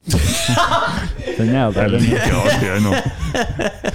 [1.38, 1.88] Den er der.
[1.92, 2.92] Den er artig ennå.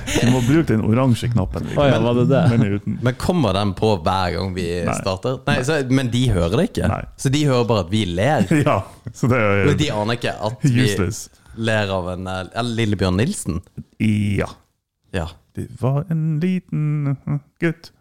[0.05, 1.65] Du må bruke den oransje knappen.
[1.75, 2.41] Oh, ja, var det det?
[2.55, 2.93] Er uten.
[3.03, 4.95] Men kommer den på hver gang vi Nei.
[4.99, 5.39] starter?
[5.49, 6.85] Nei, så, Men de hører det ikke?
[6.91, 7.01] Nei.
[7.21, 8.45] Så de hører bare at vi ler?
[8.65, 8.77] Ja,
[9.13, 10.85] så det er Men de aner ikke at vi
[11.65, 13.55] ler av en eh, Lillebjørn Nilsen?
[13.99, 14.49] Ja.
[15.15, 15.27] Ja.
[15.55, 17.15] Det var en liten
[17.63, 17.91] gutt.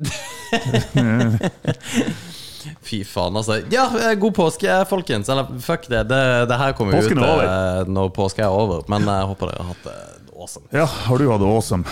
[2.84, 3.60] Fy faen, altså.
[3.72, 5.28] Ja, eh, god påske, folkens.
[5.32, 6.04] Eller fuck det.
[6.10, 6.20] Det,
[6.50, 8.84] det her kommer jo Påsken ut eh, når påska er over.
[8.92, 9.96] Men jeg håper dere har hatt det
[10.34, 10.68] awesome.
[10.74, 11.84] Ja, har du hatt det awesome?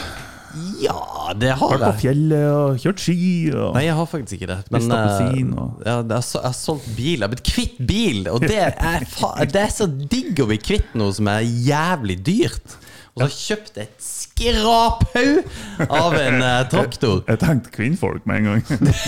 [0.83, 1.81] Ja, det har jeg.
[1.81, 3.15] Vært på fjellet og kjørt ski
[3.56, 4.59] og Nei, jeg har faktisk ikke det.
[4.75, 7.15] Men appelsin eh, og- ja, det så, jeg har solgt bil.
[7.15, 8.20] Jeg har blitt kvitt bil.
[8.34, 9.06] Og det er,
[9.48, 12.77] det er så digg å bli kvitt noe som er jævlig dyrt.
[13.12, 13.97] Og så har jeg kjøpt et
[14.36, 15.44] skraphaug
[15.88, 17.22] av en eh, traktor.
[17.28, 18.62] Jeg tenkte kvinnfolk med en gang.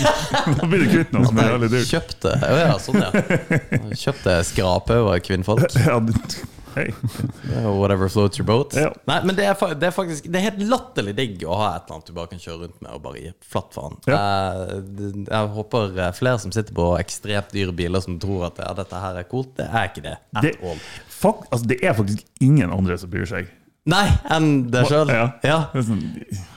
[0.59, 1.89] da blir du kvitt noe som er veldig dyrt.
[1.91, 3.11] Kjøpte Å ja, sånn, ja.
[4.05, 5.65] Kjøpte skraphaug av kvinnfolk.
[5.85, 8.73] Ja, du- Whatever floats your boat.
[8.75, 8.89] Ja.
[9.07, 11.85] Nei, men det er, det er faktisk Det er helt latterlig digg å ha et
[11.85, 13.95] eller annet du bare kan kjøre rundt med og bare gi flatt faen.
[14.11, 18.59] Eh, det- jeg håper eh, flere som sitter på ekstremt dyre biler, som tror at
[18.59, 19.53] ja, dette her er kult.
[19.55, 20.17] Det er ikke det.
[20.35, 20.81] At Det, all.
[21.15, 23.47] fak, altså, det er faktisk ingen andre som bryr seg.
[23.85, 25.11] Nei, enn deg sjøl.
[25.13, 25.25] Ja.
[25.45, 25.57] Ja.
[25.73, 26.51] Det er sånn, ja.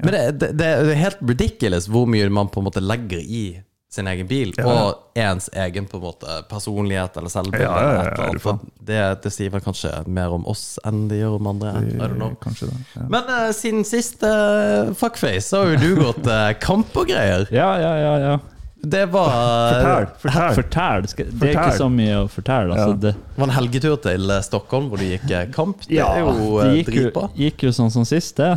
[0.00, 3.60] Men det, det, det er helt ridiculous hvor mye man på en måte legger i
[3.90, 4.64] sin egen bil, Ja.
[4.70, 7.64] og ens egen på en måte personlighet eller selvbilde.
[7.66, 11.48] Ja, ja, ja, Det, det sier vel kanskje mer om oss enn det gjør om
[11.50, 11.72] andre.
[11.82, 12.36] I don't know.
[12.40, 12.78] Kanskje det.
[12.94, 13.08] Ja.
[13.10, 17.48] Men uh, siden sist uh, fuckface, så har jo du gått uh, kamp og greier.
[17.50, 18.14] Ja, ja, ja.
[18.28, 18.38] ja.
[18.82, 20.06] Det var Fortell.
[20.22, 20.54] Fortell.
[20.54, 21.02] Fortell.
[21.02, 21.50] Det er Fortell.
[21.52, 22.76] ikke så mye å fortelle.
[22.76, 23.00] Altså, Ja.
[23.04, 25.82] det, var en helgetur til eh, Stockholm hvor du gikk eh, kamp.
[25.86, 28.54] Det ja, er jo det eh, gikk jo, gikk jo sånn som sist, det.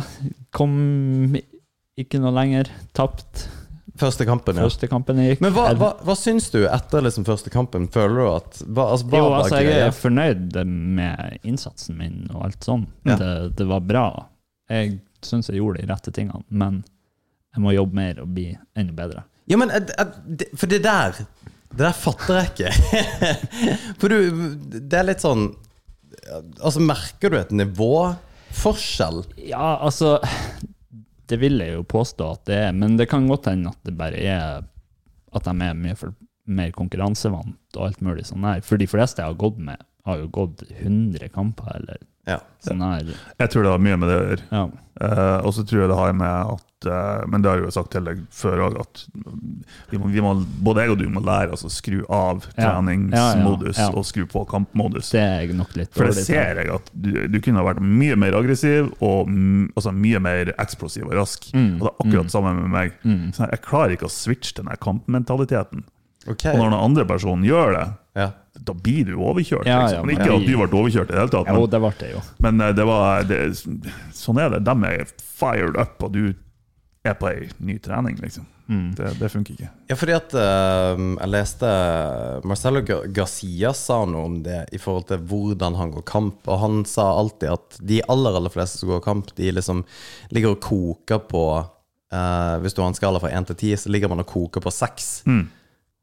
[0.54, 1.36] Kom
[2.00, 2.72] ikke noe lenger.
[2.96, 3.48] Tapt
[3.94, 4.64] Første kampen, ja.
[4.66, 5.42] første kampen gikk.
[5.44, 7.84] Men hva, hva, hva syns du etter liksom første kampen?
[7.94, 12.48] Føler du at hva, altså, hva Jo, altså, jeg er fornøyd med innsatsen min og
[12.48, 12.88] alt sånn.
[13.06, 13.14] Ja.
[13.20, 13.30] Det,
[13.60, 14.08] det var bra.
[14.72, 16.82] Jeg syns jeg gjorde de rette tingene, men
[17.54, 19.22] jeg må jobbe mer og bli enda bedre.
[19.50, 19.72] Ja, men
[20.56, 21.18] For det der
[21.74, 22.70] Det der fatter jeg ikke.
[24.00, 24.18] For du
[24.78, 25.50] Det er litt sånn
[26.62, 29.24] Altså, merker du et nivåforskjell?
[29.50, 30.16] Ja, altså
[31.28, 33.96] Det vil jeg jo påstå at det er, men det kan godt hende at det
[33.98, 34.62] bare er
[35.34, 36.14] At de er mye for,
[36.46, 38.60] mer konkurransevant og alt mulig sånn her.
[38.64, 42.38] For de fleste jeg har gått med, har jo gått 100 kamper eller Ja.
[42.64, 43.10] sånn her.
[43.38, 44.44] Jeg tror det har mye med det å gjøre.
[44.52, 44.64] Ja.
[44.94, 47.70] Uh, og så tror jeg det har med at uh, Men det har jeg jo
[47.74, 49.00] sagt til deg før òg, at
[49.90, 50.30] vi må, vi må,
[50.62, 53.98] både jeg og du må lære oss å skru av treningsmodus Ja, ja, ja.
[53.98, 55.10] og skru på kampmodus.
[55.10, 57.82] Det er jeg nok litt For det ser jeg at du, du kunne ha vært
[57.84, 61.50] mye mer aggressiv og m- altså mye mer eksplosiv og rask.
[61.56, 62.94] Mm, Og det er akkurat samme med meg.
[63.04, 63.32] Mm.
[63.34, 65.84] Så jeg klarer ikke å switche den kampmentaliteten.
[66.28, 66.46] Ok.
[66.52, 67.84] Og når den andre personen gjør det,
[68.16, 68.28] Ja.
[68.64, 69.66] da blir du overkjørt.
[69.66, 69.98] Ja, liksom.
[69.98, 71.92] ja, Men ikke at du ble overkjørt i det hele tatt, Jo, men, det ble
[71.98, 72.20] det jo.
[72.46, 73.38] men eh, det var det,
[74.14, 74.64] Sånn er det.
[74.64, 76.34] De er fired up, og du
[77.04, 78.46] er på ei ny trening, liksom.
[78.64, 78.94] Mm.
[78.96, 79.66] Det, det funker ikke.
[79.90, 81.68] Ja, fordi at uh, jeg leste
[82.48, 86.62] Marcelo Gar- Garcia sa noe om det i forhold til hvordan han går kamp, og
[86.62, 89.82] han sa alltid at de aller, aller fleste som går kamp, de liksom
[90.32, 93.92] ligger og koker på uh, Hvis du har en skala fra 1 til 10, så
[93.92, 95.10] ligger man og koker på 6.
[95.28, 95.44] Mm.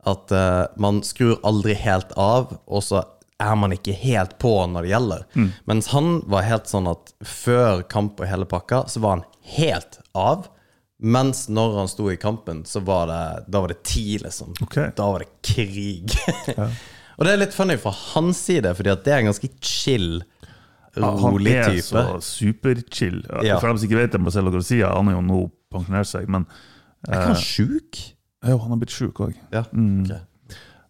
[0.08, 3.04] At uh, man skrur aldri helt av, og så
[3.42, 5.28] er man ikke helt på når det gjelder.
[5.34, 5.52] Mm.
[5.70, 9.24] Mens han var helt sånn at før kamp og hele pakka, så var han
[9.58, 10.48] helt av.
[11.02, 14.54] Mens når han sto i kampen, så var det, da var det ti, liksom.
[14.68, 14.92] Okay.
[14.98, 16.14] Da var det krig.
[17.18, 20.22] og det er litt funny fra hans side, fordi at det er en ganske chill,
[20.92, 21.88] Ja, han er type.
[21.88, 23.22] så superchill.
[23.48, 23.58] Ja.
[23.62, 26.46] For dem som ikke vet det, Marcelo Garcia han er jo nå pensjonert seg, men
[27.08, 28.02] Er ikke han sjuk?
[28.50, 29.36] Jo, han har blitt sjuk òg.
[29.54, 29.66] Ja.
[29.76, 30.02] Mm.
[30.08, 30.22] Okay.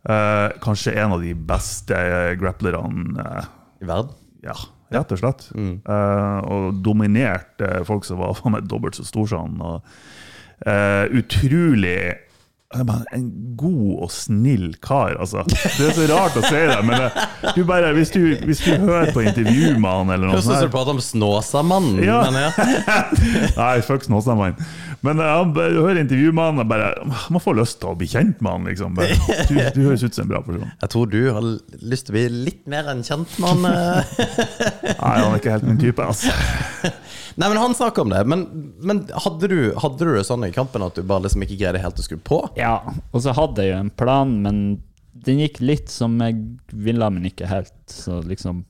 [0.02, 1.98] Eh, kanskje en av de beste
[2.42, 3.50] grapplerne eh,
[3.84, 4.16] I verden?
[4.42, 4.56] Ja,
[4.94, 5.46] rett og slett.
[5.54, 5.76] Mm.
[5.86, 9.62] Eh, og dominerte folk som var faen meg dobbelt så store som han.
[9.62, 9.94] Og,
[10.66, 12.00] eh, utrolig
[12.72, 13.26] En
[13.60, 15.44] god og snill kar, altså.
[15.52, 17.10] Det er så rart å si det, men det,
[17.58, 20.54] du bare, hvis, du, hvis du hører på intervju med han eller noe Høres ut
[20.56, 22.00] som du prater om Snåsamannen.
[22.06, 22.22] Ja.
[22.32, 23.02] Men ja.
[23.62, 24.56] Nei, fuck Snåsamannen.
[25.02, 26.90] Men eh, han du hører intervju med han og bare
[27.34, 29.00] Man får lyst til å bli kjent med han, liksom.
[29.50, 30.72] Du, du høres ut som en bra person.
[30.84, 31.48] Jeg tror du har
[31.92, 33.72] lyst til å bli litt mer enn kjent med han.
[33.72, 34.22] eh.
[34.96, 36.32] Nei, han er ikke helt min type, altså.
[37.36, 38.22] Nei, men han snakker om det.
[38.28, 38.46] Men,
[38.84, 41.84] men hadde, du, hadde du det sånn i kampen at du bare liksom ikke greide
[41.84, 42.42] helt å skru på?
[42.60, 42.80] Ja,
[43.12, 44.60] og så hadde jeg jo en plan, men
[45.26, 46.38] den gikk litt som jeg
[46.72, 47.76] ville, men ikke helt.
[47.92, 48.64] Så liksom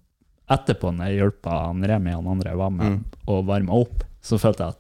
[0.52, 4.68] etterpå, når jeg hjelpa Remi og han andre var med, og varma opp, så følte
[4.68, 4.76] jeg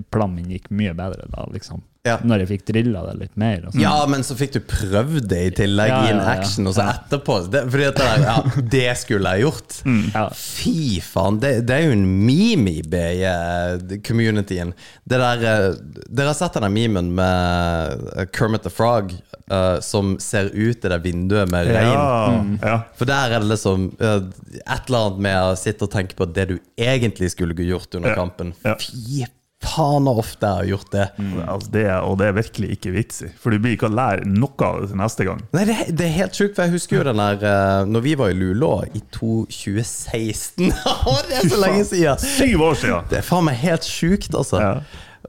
[0.00, 1.84] at planen min gikk mye bedre da, liksom.
[2.06, 2.16] Ja.
[2.22, 3.64] Når jeg fikk drilla det litt mer.
[3.66, 3.82] Og sånn.
[3.82, 6.36] Ja, men så fikk du prøvd det i tillegg Ja, i en ja, ja.
[6.40, 8.36] action, og så etterpå det, Fordi at det ja,
[8.76, 9.78] det skulle jeg gjort.
[10.14, 10.26] Ja.
[10.38, 14.72] Fy faen, det, det er jo en meme i BI-communityen.
[15.04, 15.68] Det der eh,
[16.08, 19.12] Dere har sett den memen med eh, Kermit the Frog
[19.50, 21.92] uh, som ser ut i det vinduet med regn?
[21.92, 22.76] Ja, ja.
[22.98, 24.18] For der er det liksom uh,
[24.64, 28.14] et eller annet med å sitte og tenke på det du egentlig skulle gjort under
[28.14, 28.18] Ja.
[28.18, 28.54] kampen.
[28.64, 28.76] Ja.
[28.80, 29.26] Fy
[29.64, 31.04] faen så ofte jeg har gjort det.
[31.46, 33.94] Altså, det er, og det er virkelig ikke vits i, for du blir ikke å
[33.96, 35.40] lære noe av det til neste gang.
[35.56, 38.14] Nei, det, det er helt sjukt, for jeg husker jo den der eh, Når vi
[38.20, 40.68] var i Lulå i 2016
[41.30, 42.22] Det er så lenge siden!
[42.36, 43.10] Syv år siden!
[43.12, 44.60] Det er faen meg helt sjukt, altså.
[44.62, 44.74] Ja.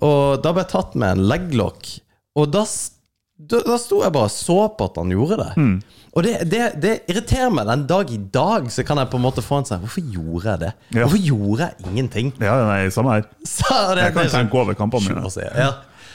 [0.04, 1.90] Og da ble jeg tatt med en leglock,
[2.38, 2.66] og da,
[3.38, 5.52] da, da sto jeg bare og så på at han gjorde det.
[5.58, 5.78] Mm.
[6.18, 7.68] Og det, det, det irriterer meg.
[7.70, 10.48] Den dag i dag så kan jeg på en måte få en sånn Hvorfor gjorde
[10.50, 10.72] jeg det?
[10.96, 11.04] Ja.
[11.04, 12.32] Hvorfor gjorde jeg ingenting?
[12.42, 13.28] Ja, nei, samme her.
[13.46, 15.30] Så det, Jeg kan tenke over kampene mine.
[15.62, 15.68] Ja.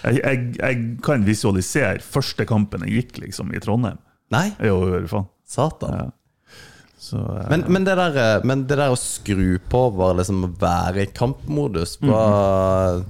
[0.03, 4.01] Jeg, jeg, jeg kan visualisere første kampen jeg gikk liksom i Trondheim.
[4.35, 5.29] Nei, Jo, hør faen.
[5.47, 5.95] satan.
[6.01, 6.09] Ja.
[7.03, 7.45] Så, uh...
[7.53, 11.05] Men, men, det der, eh, men det der å skru på, bare liksom å være
[11.07, 12.11] i kampmodus Mhm.
[12.11, 13.05] bare,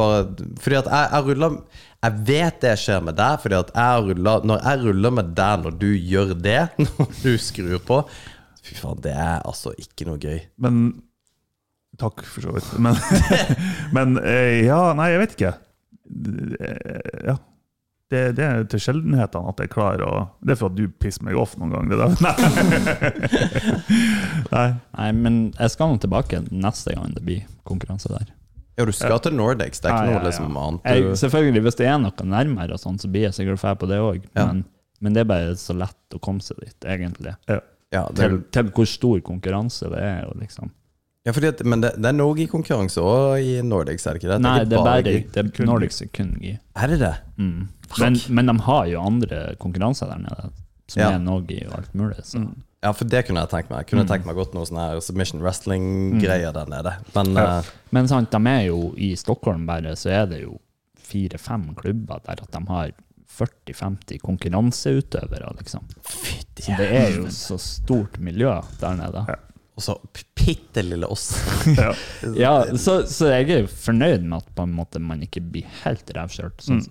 [0.00, 0.22] bare
[0.60, 1.58] Fordi at jeg, jeg ruller
[2.04, 5.62] Jeg vet det skjer med deg, fordi at jeg ruller Når jeg ruller med deg
[5.64, 8.02] når du gjør det, når du skrur på
[8.66, 10.40] Fy faen, det er altså ikke noe gøy.
[10.58, 11.02] men
[11.96, 12.66] Takk, for så vidt.
[12.82, 12.96] Men,
[13.96, 15.52] men eh, ja, nei, jeg vet ikke.
[16.60, 17.36] Eh, Ja.
[18.06, 21.24] Det, det er til sjeldenhetene at jeg klarer å Det er for at du pisser
[21.26, 21.88] meg off noen gang.
[21.90, 22.12] Det der.
[22.22, 22.34] Nei.
[24.52, 24.66] nei.
[24.94, 28.28] Nei, men jeg skal nå tilbake neste gang det blir konkurranse der.
[28.76, 31.62] Ja, du skal til Nordics, det er ikke Ja, ja, noe liksom annet Jeg, selvfølgelig,
[31.64, 34.26] hvis det er noe nærmere, og sånn, så blir jeg sikkert ferdig på det òg.
[34.36, 34.48] Ja.
[34.50, 34.64] Men,
[35.00, 37.32] men det er bare så lett å komme seg dit, egentlig.
[37.48, 37.60] Ja.
[37.96, 40.26] ja, det, Til, til hvor stor konkurranse det er.
[40.28, 40.68] Og liksom.
[41.24, 44.34] ja, fordi at, Men det, det er i konkurranse òg i Nordics, er det ikke
[44.34, 44.40] det?
[44.44, 46.52] Nei, det er bare det er Nordics er kun gi.
[46.76, 47.14] Er det det?
[47.40, 47.68] Mm.
[48.02, 50.50] Men, men de har jo andre konkurranser der nede,
[50.86, 51.14] som Ja.
[51.16, 52.20] er noe og alt mulig.
[52.28, 52.44] Så.
[52.86, 53.82] Ja, for det kunne jeg tenkt meg.
[53.82, 54.10] Jeg kunne Mm.
[54.12, 56.92] tenkt meg godt noe sånn her submission wrestling-greier der nede.
[57.16, 60.60] Men eh, Men sant, de er jo i Stockholm bare, så er det jo
[61.06, 62.94] fire-fem klubber der at de har
[63.36, 65.84] 40-50 konkurranseutøvere, liksom.
[66.06, 69.24] fytti Så det er jo så stort miljø der nede.
[69.76, 69.96] Og så
[70.38, 71.26] bitte lille oss.
[71.76, 71.90] Ja.
[72.38, 75.66] Ja, så, så jeg er jo fornøyd med at på en måte man ikke blir
[75.84, 76.62] helt revkjørt.
[76.64, 76.84] Sånn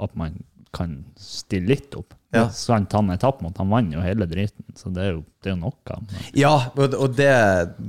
[0.00, 0.38] at man
[0.72, 2.14] kan stille litt opp.
[2.32, 2.44] Ja.
[2.54, 5.54] Så han etapp mot han vant jo hele driten, så det er jo, det er
[5.56, 5.96] jo noe.
[5.96, 7.30] Men, Ja, og det,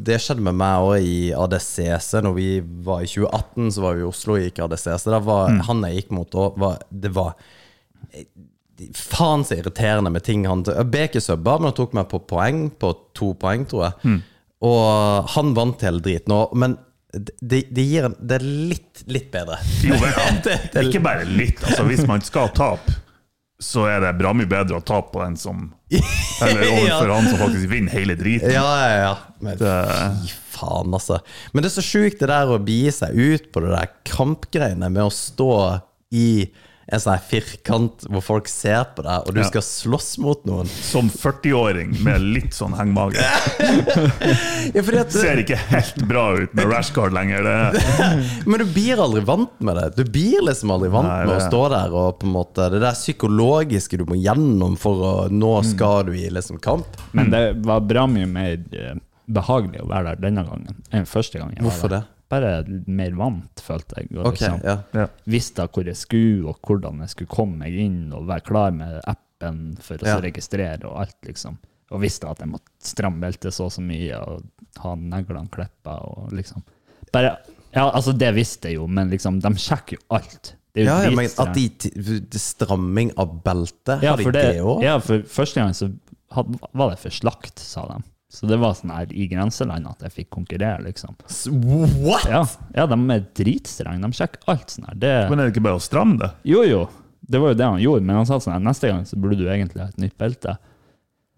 [0.09, 2.07] det skjedde med meg òg i ADCC.
[2.25, 2.47] Når vi
[2.87, 5.05] var i 2018, så var vi i Oslo og gikk ADCC.
[5.13, 7.35] Da var han jeg gikk mot da, det var
[8.13, 8.25] eh,
[8.97, 12.89] Faen så irriterende med ting han Beke subba, men han tok meg på poeng, på
[13.13, 14.15] to poeng, tror jeg.
[14.65, 16.33] Og han vant hele driten.
[16.33, 16.55] òg.
[16.57, 16.79] Men
[17.13, 19.59] det, det gir en Det er litt, litt bedre.
[19.85, 20.41] Jo, men.
[20.45, 21.61] Det- det- Ikke bare litt.
[21.61, 22.97] Altså, hvis man skal tape,
[23.61, 25.67] så er det bra mye bedre å tape på den som
[26.41, 27.15] Eller overfor Ja.
[27.17, 28.49] han som faktisk vinner hele driten.
[28.55, 29.11] Ja, ja, ja.
[29.43, 31.19] Men fy faen, altså.
[31.53, 34.89] Men det er så sjukt det der å bie seg ut på det der kampgreiene
[34.93, 35.51] med å stå
[36.15, 36.27] i
[36.87, 39.47] en sånn firkant hvor folk ser på deg, og du Ja.
[39.47, 40.67] skal slåss mot noen.
[40.67, 43.21] Som 40-åring med litt sånn hengmage.
[44.73, 47.43] Ja, fordi Ser ikke helt bra ut med rashguard lenger.
[47.43, 47.81] Det.
[48.49, 49.87] Men du blir aldri vant med det.
[49.97, 52.79] Du blir liksom aldri vant Nei, med å stå der og på en måte Det
[52.83, 55.37] der psykologiske du må gjennom for å Mm.
[55.41, 56.85] Nå skal du i liksom kamp.
[57.13, 58.95] men det var bra mye mer eh,
[59.29, 61.51] behagelig å være der denne gangen enn første gang.
[61.55, 61.99] jeg var Hvorfor der.
[62.05, 62.20] det?
[62.31, 62.51] Bare
[62.87, 64.11] mer vant, følte jeg.
[64.15, 64.77] Og okay, liksom, ja.
[64.95, 65.07] Ja.
[65.27, 69.01] Visste hvor jeg skulle, og hvordan jeg skulle komme meg inn, og være klar med
[69.11, 70.19] appen for å Ja.
[70.23, 71.57] registrere og alt, liksom.
[71.91, 74.45] Og visste at jeg måtte stramme beltet så og så mye, og
[74.79, 76.63] ha neglene klippa og liksom
[77.11, 77.33] Bare
[77.75, 80.53] Ja, altså, det visste jeg jo, men liksom, de sjekker jo alt.
[80.73, 81.53] Det er jo Ja, men at
[82.31, 84.81] de stramming av beltet, Ja, har de det det, òg?
[84.83, 85.91] ja, for første gang så
[86.31, 88.03] had, var det for slakt, sa de.
[88.31, 91.17] Så det var sånn her i grenseland at jeg fikk konkurrere, liksom.
[91.99, 92.29] What?!
[92.31, 92.45] Ja,
[92.77, 93.99] ja de er dritstrenge.
[94.05, 94.95] De sjekker alt sånn her.
[95.01, 96.31] Det, Men er det ikke bare å stramme det?
[96.47, 96.85] jo, jo.
[97.31, 99.37] Det var jo det han gjorde, men han sa sånn her, neste gang så burde
[99.39, 100.55] du egentlig ha et nytt belte.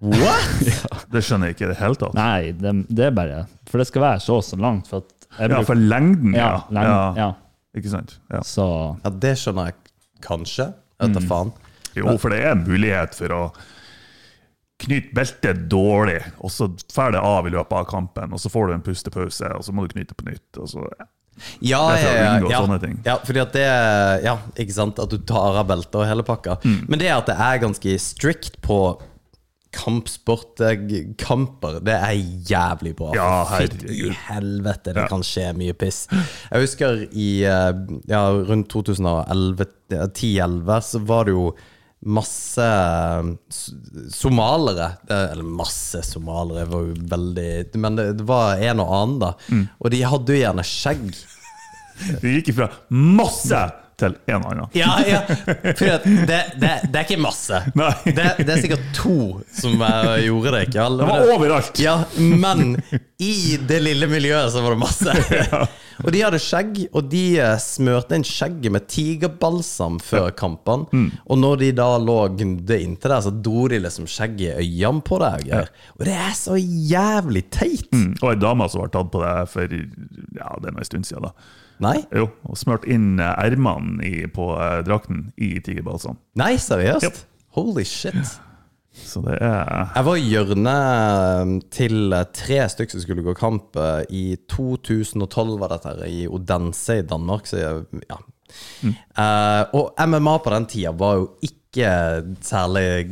[0.03, 0.63] What?!
[1.13, 2.15] Det skjønner jeg ikke i det hele tatt.
[2.17, 4.89] Nei, det, det er bare For det skal være så og så langt.
[4.89, 6.63] For at jeg Ja, for lengden, ja, ja.
[6.69, 7.27] lengden, ja.
[7.27, 7.77] ja.
[7.77, 8.17] Ikke sant?
[8.29, 8.41] Ja.
[8.45, 8.65] Så
[9.03, 9.77] Ja, det skjønner jeg
[10.25, 10.71] kanskje.
[11.01, 11.53] Jeg vet da faen.
[11.97, 13.41] Jo, for det er en mulighet for å
[14.83, 18.63] knyte beltet dårlig, og så drar det av i løpet av kampen, og så får
[18.69, 20.51] du en pustepause, og så må du knyte på nytt.
[20.59, 20.79] Og så,
[21.65, 22.59] Ja, ja, ja, ja.
[23.07, 23.63] ja, fordi at det
[24.23, 26.59] Ja, ikke sant, at du tar av beltet og hele pakka.
[26.63, 26.83] Mm.
[26.89, 28.77] Men det at det er ganske strict på
[29.73, 30.77] kampsport, eh,
[31.17, 32.13] kamper, det er
[32.45, 33.09] jævlig bra.
[33.17, 34.13] Ja, Fytti herregud.
[34.27, 35.07] helvete, det Ja.
[35.09, 36.03] kan skje mye piss.
[36.11, 37.73] Jeg husker i eh,
[38.07, 41.51] ja, rundt 2010-2011 så var det jo
[42.05, 43.29] masse eh,
[44.11, 44.89] somalere.
[45.09, 49.31] Eh, Eller masse somalere, var jo veldig Men det, var en og annen, da.
[49.49, 49.63] Mm.
[49.79, 51.07] Og de hadde jo gjerne skjegg.
[52.21, 53.63] det gikk ifra masse
[53.99, 54.65] til en annen.
[54.77, 55.21] Ja, ja.
[55.27, 57.59] For det, det, det er ikke masse.
[58.03, 59.15] Det, det er sikkert to
[59.53, 59.77] som
[60.23, 60.61] gjorde det.
[60.69, 61.03] ikke alle.
[61.03, 61.79] Det var overalt!
[61.81, 62.75] Ja, men
[63.23, 65.13] i det lille miljøet så var det masse.
[66.03, 70.87] Og de hadde skjegg, og de eh, smørte inn skjegget med tigerbalsam før kampene.
[70.91, 71.05] Mm.
[71.29, 75.03] Og når de da lå gnudde inntil der, så dro de liksom skjegget i øynene
[75.05, 75.51] på deg.
[75.53, 75.69] og.
[75.99, 77.85] Og det er så jævlig teit!
[77.93, 81.07] Mm, Og ei dame som var tatt på det for ja, det er en stund
[81.07, 81.29] siden.
[81.29, 81.61] da.
[81.79, 86.17] Nei, Jo, og smurt inn eh, ermene i- på eh, drakten i tigerbalsam.
[86.35, 87.03] nei, seriøst?
[87.03, 87.17] Yep.
[87.57, 88.39] Holy shit.
[88.93, 93.75] Så det er Jeg var i hjørnet til eh, tre stykker som skulle gå kamp.
[93.75, 97.45] eh, I 2012 var dette her, i Odense i Danmark.
[97.49, 98.17] Så jeg, ja.
[99.17, 101.87] Eh, og MMA på den tida var jo ikke
[102.45, 103.07] særlig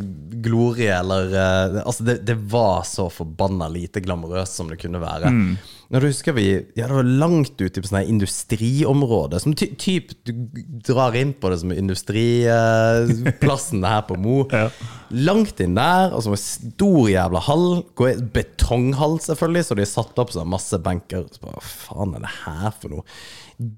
[0.45, 5.31] glorie, eller uh, Altså, det, det var så forbanna lite glamorøst som det kunne være.
[5.91, 6.45] Når du husker vi
[6.77, 9.39] Ja, det var langt ute på sånne industriområder.
[9.43, 10.31] Som ty typ du
[10.87, 14.47] drar inn på det som industriplassen her på Mo.
[14.51, 14.69] Ja.
[15.11, 17.83] Langt inn der, og så en stor jævla hall.
[18.31, 21.25] Betonghall, selvfølgelig, så de satt opp sånn masse benker.
[21.33, 23.03] Så bare, Hva faen er det her for noe?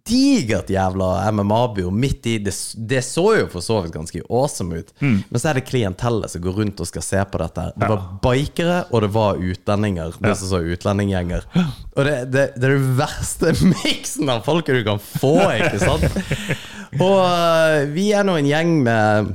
[0.08, 2.38] Digert jævla MMA-bur midt i.
[2.44, 2.54] Det,
[2.88, 4.94] det så jo for så vidt ganske awesome ut.
[5.04, 7.66] Men så er det klientellet som går rundt og skal se på dette.
[7.76, 10.16] Det var bikere, og det var utlendinger.
[10.24, 11.48] Det som så utlendinggjenger.
[11.94, 16.08] Og det, det, det er den verste miksen av folket du kan få, ikke sant?
[17.02, 19.34] Og øh, vi er nå en gjeng med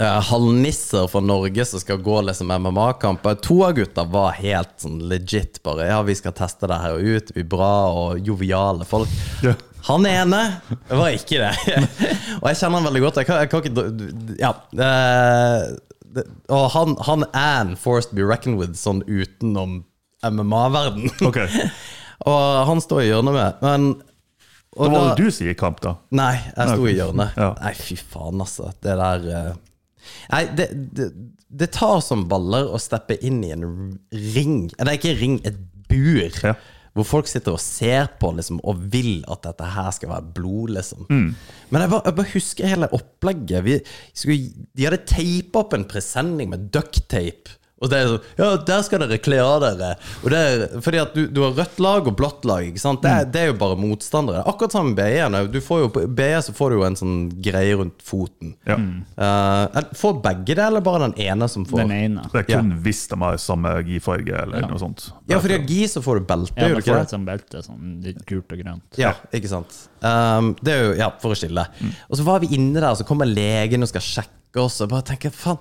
[0.00, 3.38] uh, halvnisser fra Norge som skal gå liksom MMA-kamper.
[3.46, 7.32] To av gutta var helt sånn legit bare Ja, vi skal teste det her ut.
[7.34, 9.10] Vi er bra og joviale folk.
[9.44, 9.56] Ja.
[9.86, 10.40] Han ene
[10.88, 11.52] var ikke det.
[12.40, 13.20] og jeg kjenner han veldig godt.
[13.22, 14.54] Jeg kan, jeg kan ikke Ja.
[14.74, 15.76] Uh,
[16.16, 19.82] det, og han, han er en force to be reckoned with sånn utenom
[20.24, 21.10] MMA-verden.
[21.28, 21.42] Ok.
[22.30, 23.64] og han står i hjørnet med.
[23.64, 23.88] Men
[24.76, 25.94] og var det du sier i kamp, da?
[26.16, 27.36] Nei, jeg sto i hjørnet.
[27.40, 27.52] Ja.
[27.62, 28.68] Nei, fy faen, altså.
[28.84, 29.52] Det der eh,
[30.32, 31.10] Nei, det, det,
[31.48, 33.66] det tar som baller å steppe inn i en
[34.34, 35.58] ring Nei, ikke ring, et
[35.90, 36.40] bur.
[36.42, 36.56] Ja.
[36.96, 40.72] Hvor folk sitter og ser på liksom, og vil at dette her skal være blod,
[40.78, 41.04] liksom.
[41.10, 41.28] Mm.
[41.68, 43.66] Men jeg bare, jeg bare husker hele opplegget.
[43.66, 43.76] Vi
[44.16, 47.58] skulle, de hadde teipa opp en presenning med ducktape.
[47.84, 49.90] Og det er sånn Ja, der skal dere kle av dere.
[50.24, 52.64] Og det er, fordi at du, du har rødt lag og blått lag.
[52.64, 53.02] Ikke sant?
[53.04, 53.18] Det, Mm.
[53.20, 54.40] er, det er jo bare motstandere.
[54.48, 55.42] Akkurat sammen med BE-ene.
[55.52, 58.54] Du får jo, På BE så får du jo en sånn greie rundt foten.
[58.64, 58.78] Ja.
[59.20, 62.24] Uh, får begge det, eller bare den ene som får Den ene.
[62.32, 64.62] Det er kun hvis de har samme gi-farge ja.
[64.70, 65.10] noe sånt.
[65.28, 67.04] Ja, for i gi så får du belte, Ja, gjør du ikke får det?
[67.10, 69.00] et sånt belte, sånn litt gult og grønt.
[69.00, 69.76] Ja, ikke sant.
[70.00, 71.66] Um, det er jo ja, for å skille.
[72.08, 74.80] Og så var vi inne der, og så kommer legen og skal sjekke oss.
[74.80, 75.60] Og bare tenker, faen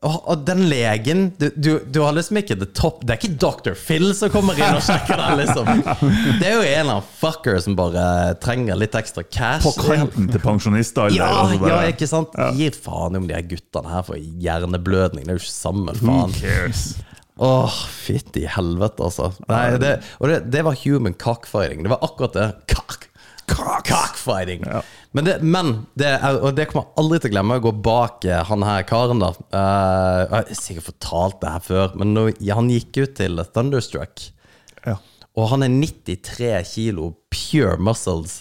[0.00, 3.74] og, den legen du, du, du har liksom ikke the top Det er ikke Dr.
[3.76, 5.68] Phil som kommer inn og sjekker deg, liksom.
[6.40, 8.04] Det er jo en eller annen fucker som bare
[8.40, 9.66] trenger litt ekstra cash.
[9.66, 11.12] På kanten til pensjonister.
[11.12, 12.32] Ja, ja, ikke sant?
[12.56, 15.26] Gir faen om de her guttene her får hjerneblødning.
[15.28, 16.34] Det er jo ikke samme Who faen.
[16.38, 16.86] cares?
[17.40, 17.76] Åh,
[18.06, 19.30] fytti helvete, altså.
[19.52, 21.84] Nei, det, og det, det var human cockfighting.
[21.84, 22.48] Det var akkurat det.
[22.72, 23.10] Cock,
[23.52, 24.64] cock, cockfighting.
[24.64, 24.80] Ja.
[25.12, 27.72] Men, det, men det, er, og det kommer jeg aldri til å glemme, å gå
[27.82, 29.32] bak eh, han her karen, da.
[29.50, 33.42] Uh, jeg har sikkert fortalt det her før, men når, ja, han gikk ut til
[33.50, 34.28] Thunderstruck,
[34.86, 34.94] Ja.
[35.34, 38.40] og han er 93 kilo pure muscles.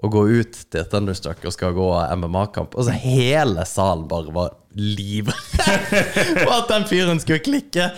[0.00, 1.86] Og går ut til Thunderstruck og skal gå
[2.16, 2.72] MMA-kamp.
[2.72, 5.58] Og så hele salen bare var livredd
[6.44, 7.90] for at den fyren skulle klikke.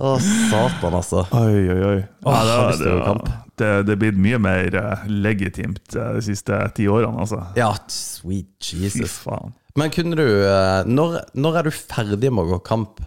[0.00, 1.26] Å, satan, altså.
[1.36, 1.98] Oi, oi, oi.
[2.24, 3.26] Åh, Ja, det, det, kamp.
[3.60, 7.42] det, det er blitt mye mer eh, legitimt eh, de siste ti årene, altså.
[7.58, 9.18] Ja, sweet Fy Jesus.
[9.26, 9.52] faen.
[9.76, 13.02] Men kunne du eh, når, når er du ferdig med å gå kamp?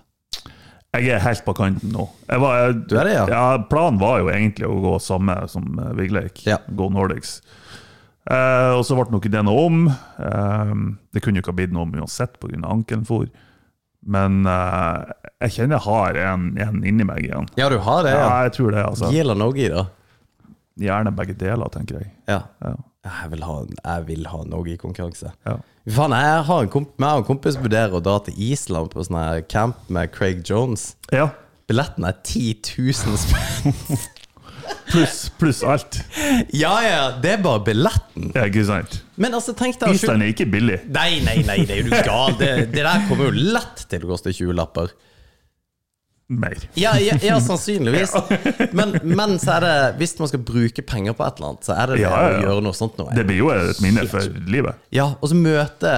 [0.94, 2.06] Jeg er helt på kanten nå.
[2.30, 3.42] Jeg var, jeg, Du er det, ja?
[3.72, 5.66] Planen var jo egentlig å gå samme som
[5.98, 6.60] Vigleik, Ja.
[6.70, 7.40] gå Nordics.
[8.30, 9.80] Eh, og så ble nok det noe om.
[9.90, 10.76] Eh,
[11.18, 12.62] det kunne jo ikke ha blitt noe om uansett pga.
[12.70, 13.26] ankelen for.
[14.06, 15.04] Men uh,
[15.44, 17.48] jeg kjenner jeg har en, en inni meg igjen.
[17.60, 18.40] Ja, du har det, Ja, ja.
[18.48, 18.86] jeg tror det.
[18.86, 19.12] altså.
[19.14, 19.86] Gjelder eller da.
[20.84, 22.10] Gjerne begge deler, tenker jeg.
[22.28, 22.42] Ja.
[22.64, 22.74] Ja.
[23.04, 25.34] Jeg vil ha, jeg vil ha noe i konkurranse.
[25.46, 25.58] Ja.
[25.92, 29.04] Faen, jeg har en komp meg og en kompis vurderer å dra til Island på
[29.04, 30.94] sånn camp med Craig Jones.
[31.12, 31.30] ja.
[31.64, 33.76] Billetten er 10 000 spenn.
[34.92, 36.00] Pluss pluss alt.
[36.54, 38.32] Ja, ja, det er bare billetten.
[38.36, 39.00] Ja, ikke sant?
[39.16, 40.80] Men altså, tenk deg Island er ikke billig.
[40.94, 42.36] Nei, nei, nei, det er jo gal.
[42.40, 44.94] Det, det der kommer jo lett til å koste 20 lapper.
[46.40, 46.58] Mer.
[46.80, 48.16] Ja, ja, ja sannsynligvis.
[48.76, 51.78] Men, men så er det hvis man skal bruke penger på et eller annet, så
[51.78, 53.14] er det det å gjøre noe sånt noe.
[53.16, 54.82] Det blir jo et minne for livet.
[54.94, 55.94] Ja, og så møte,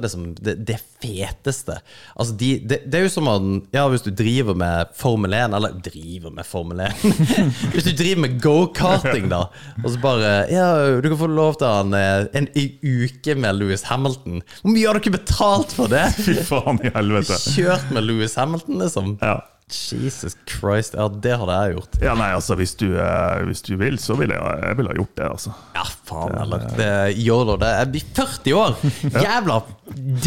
[0.00, 1.78] det som det, det feteste.
[2.14, 5.54] Altså, de, det, det er jo som om Ja, hvis du driver med Formel 1
[5.56, 7.04] Eller driver med Formel 1
[7.72, 9.46] Hvis du driver med go-karting, da,
[9.80, 10.66] og så bare Ja,
[11.00, 11.94] du kan få lov til en,
[12.36, 12.50] en
[12.84, 14.42] uke med Louis Hamilton.
[14.62, 16.04] Hvor mye har du ikke betalt for det?
[16.18, 17.38] Fy faen i helvete.
[17.54, 19.16] Kjørt med Louis Hamilton, liksom.
[19.22, 19.38] Ja.
[19.70, 20.94] Jesus Christ.
[20.98, 21.98] Ja, det hadde jeg gjort.
[22.02, 24.96] ja, nei, altså, hvis du, eh, hvis du vil, så vil jeg, jeg vil ha
[24.98, 25.54] gjort det, altså.
[25.76, 26.66] Ja, faen heller.
[26.78, 26.90] Det
[27.24, 27.56] YOLO.
[27.62, 28.78] Det jeg blir 40 år!
[29.26, 29.58] Jævla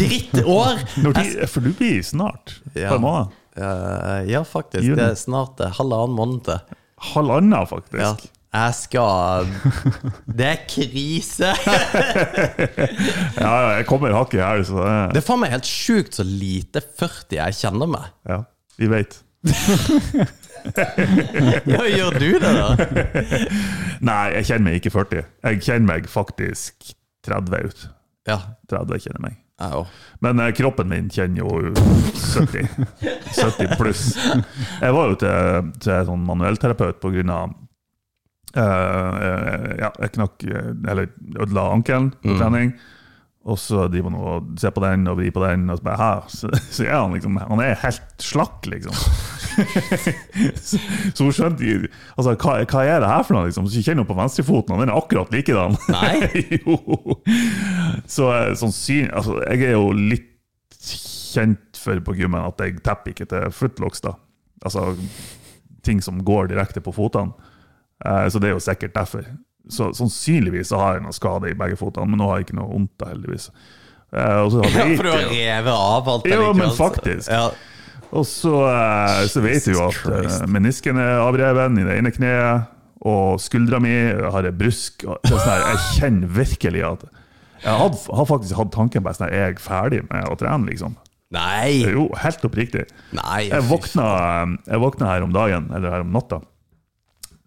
[0.00, 0.84] drittår!
[1.04, 2.56] Når de, for du blir snart.
[2.74, 2.90] Ja.
[2.94, 3.34] På en måned.
[3.56, 4.82] Eh, ja, faktisk.
[4.84, 4.96] Juni.
[4.98, 6.78] Det er snart eh, halvannen måned til.
[7.14, 8.00] Halvannen, faktisk.
[8.02, 8.14] Ja.
[8.54, 9.48] Jeg skal
[10.38, 11.48] Det er krise!
[13.34, 16.14] Ja, ja, jeg kommer hakket i hæl, så det, Det er faen meg helt sjukt
[16.18, 18.12] så lite 40 jeg kjenner meg.
[18.30, 18.40] ja,
[18.78, 19.16] vi vet.
[21.68, 22.68] Ja, gjør du det, da?
[24.04, 25.24] Nei, jeg kjenner meg ikke 40.
[25.44, 26.94] Jeg kjenner meg faktisk
[27.28, 27.82] 30 ut.
[28.28, 28.38] Ja.
[28.72, 29.34] 30 kjenner meg.
[29.60, 29.84] Jeg.
[30.24, 32.64] Men eh, kroppen min kjenner jo 70.
[33.36, 34.06] 70 pluss.
[34.80, 37.52] Jeg var jo til, til sånn manuellterapeut på grunn av
[38.56, 42.74] eh, eh, Ja, jeg knakk eh, Eller ødela ankelen på trening.
[43.44, 46.00] Og så driver han og ser på den og vrir på den, og så bare
[46.00, 46.12] Hæ?
[46.32, 48.96] Så, så er han liksom Han er helt slakk, liksom.
[50.64, 50.80] Så,
[51.22, 51.64] hun skjønte
[52.16, 53.68] Altså, hva, hva er det her for noe, liksom?
[53.70, 55.78] Så kjenner hun på venstrefoten, og den er akkurat likedan.
[55.92, 56.14] Nei.
[56.64, 56.78] jo.
[58.10, 60.30] Så sannsynlig sånn syn, altså, jeg er jo litt
[61.34, 64.14] kjent for på gymmen at jeg tepper ikke til footlocks, da.
[64.64, 64.92] Altså
[65.84, 67.34] ting som går direkte på fotene.
[68.04, 69.26] Eh, så det er jo sikkert derfor.
[69.68, 72.58] Så sannsynligvis så har jeg noe skade i begge fotene, men nå har jeg ikke
[72.60, 73.50] noe vondt, heldigvis.
[74.14, 74.20] Eh,
[74.78, 77.30] Ja, for du har revet av alt Ja, likevel, men faktisk.
[77.30, 77.48] Ja.
[78.14, 80.46] Og så, eh, så vet vi jo at eh, Christ.
[80.54, 82.70] menisken er avreven i det ene kneet,
[83.04, 83.92] og skuldra mi
[84.32, 85.04] har jeg brusk.
[85.28, 87.02] sånn jeg kjenner virkelig at
[87.64, 90.96] Jeg hadde, har faktisk hatt tanken på at jeg er ferdig med å trene, liksom.
[91.34, 91.82] Nei!
[91.90, 92.84] Jo, helt oppriktig.
[93.16, 94.06] Nei Jeg våkna,
[94.68, 96.40] jeg våkna her om dagen, eller her om natta.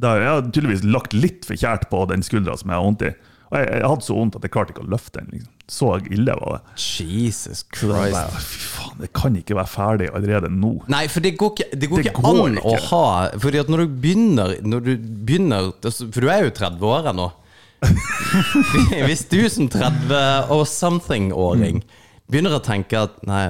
[0.01, 3.05] Da jeg har tydeligvis lagt litt for kjært på den skuldra som jeg har vondt
[3.07, 3.13] i.
[3.47, 5.29] Og jeg, jeg hadde så vondt at jeg klarte ikke å løfte den.
[5.37, 5.51] Liksom.
[5.71, 6.83] Så ille var det.
[6.83, 8.15] Jesus Christ.
[8.15, 10.73] bare, Fy faen, det kan ikke være ferdig allerede nå.
[10.91, 13.03] Nei, for det går ikke, det går Det ikke går an å ha
[13.43, 14.93] Fordi at når du begynner, når du
[15.27, 17.27] begynner altså, For du er jo 30 år ennå.
[19.07, 21.83] Hvis du som 30 og something-åring
[22.27, 23.43] begynner å tenke at Nei,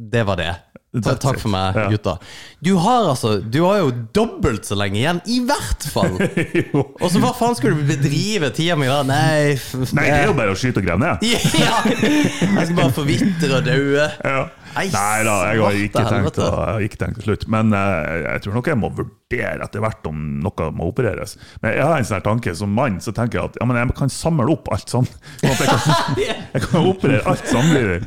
[0.00, 0.52] det var det.
[0.90, 1.84] Ta, takk for meg, Ja.
[1.92, 2.16] gutta.
[2.60, 6.16] Du har altså Du har jo dobbelt så lenge igjen, i hvert fall!
[7.00, 8.96] Og så hva faen skulle du bedrive tida mi da?
[9.06, 9.54] Nei,
[9.94, 11.22] Nei, det er jo bare å skyte og grave ned.
[11.62, 11.76] Ja!
[11.86, 14.08] Jeg skal bare forvitre og daue.
[14.24, 14.42] Ja.
[14.76, 16.50] Nei, da, jeg har ikke tenkt, å,
[16.84, 17.46] ikke tenkt til slutt.
[17.50, 21.36] Men eh, jeg tror nok jeg må vurdere etter hvert om noe må opereres.
[21.62, 23.96] Men jeg har en sånn tanke som mann, så tenker jeg at ja, men jeg
[23.98, 25.08] kan samle opp alt sånn.
[25.42, 26.14] Sånn jeg kan,
[26.54, 27.98] jeg kan operere alt samtidig.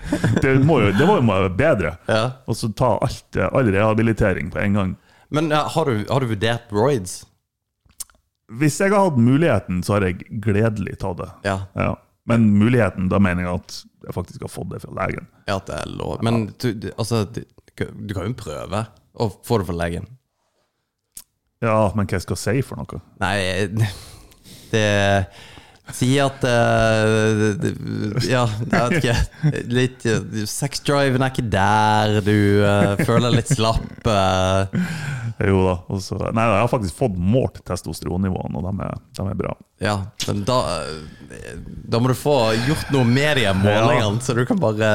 [0.44, 1.96] Det må jo det må jo være bedre.
[2.08, 2.24] Ja.
[2.48, 4.96] Og så ta alt, eh, all rehabilitering på en gang.
[5.34, 7.24] Men ja, har, du, har du vurdert roids?
[8.54, 11.30] Hvis jeg har hatt muligheten, så har jeg gledelig tatt det.
[11.48, 11.56] Ja.
[11.80, 11.94] Ja.
[12.30, 15.28] Men muligheten, da mener jeg at jeg faktisk har fått det fra legen.
[15.50, 16.22] Ja, det er lov.
[16.24, 17.42] Men du, altså, du,
[17.76, 20.08] du kan jo prøve å få det fra legen.
[21.64, 23.00] Ja, men hva jeg skal si for noe?
[23.24, 23.38] Nei,
[24.74, 24.88] det
[25.92, 29.16] sier at uh, Ja, jeg vet ikke.
[29.74, 32.20] Litt eh, Sexdriven er ikke der.
[32.24, 34.08] Du uh, føler deg litt slapp.
[35.44, 35.76] Jo da.
[35.92, 39.56] Også, nei, jeg har faktisk fått målt testosteronnivåene, og de er, de er bra.
[39.84, 39.96] ja,
[40.30, 40.60] men da
[41.90, 44.92] Da må du få gjort noe med de målingene, målingene, så du kan bare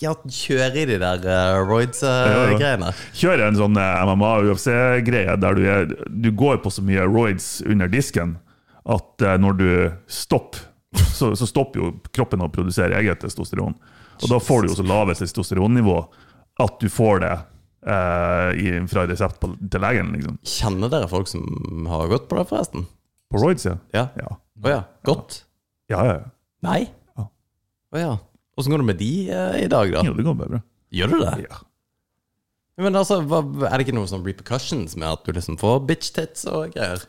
[0.00, 1.64] ja, kjøre i de der uh, Ja, ja.
[1.68, 2.92] roids-greiene.
[3.12, 8.38] Kjøre en sånn MMA-UFC-greie der du, er, du går på så mye roids under disken
[8.84, 9.70] at eh, når du
[10.10, 10.66] stopper,
[11.14, 13.76] så, så stopper jo kroppen å produsere eget testosteron.
[14.20, 15.96] Og da får du jo så lave testosteronnivå
[16.60, 17.34] at du får det
[17.88, 20.12] eh, i, fra resept på, til legen.
[20.16, 20.40] liksom.
[20.44, 22.88] Kjenner dere folk som har gått på det, forresten?
[23.30, 23.78] På roids, ja.
[23.96, 24.08] Ja.
[24.18, 24.34] ja.
[24.60, 24.82] Oh, ja.
[25.06, 25.44] Godt?
[25.92, 26.18] Ja, ja.
[26.18, 26.32] ja.
[26.66, 26.80] Nei?
[27.16, 27.28] Ja.
[27.94, 28.12] Å ja.
[28.60, 30.04] Åssen går det med de eh, i dag, da?
[30.04, 30.62] Jo, det går bare bra.
[30.90, 31.34] Gjør du det?
[31.46, 31.60] Ja.
[32.80, 36.12] Men altså, hva, Er det ikke noen sånn repercussions med at du liksom får bitch
[36.16, 37.04] tits og greier?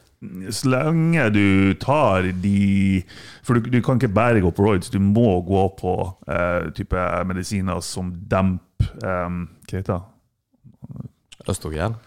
[0.54, 3.02] Så lenge du tar de
[3.42, 5.96] For du, du kan ikke bare gå på roids, du må gå på
[6.30, 11.08] uh, type medisiner som demper um, Hva heter det?
[11.50, 11.98] Østrogen?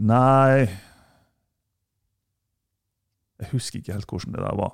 [0.00, 0.64] Nei
[3.42, 4.72] Jeg husker ikke helt hvordan det der var.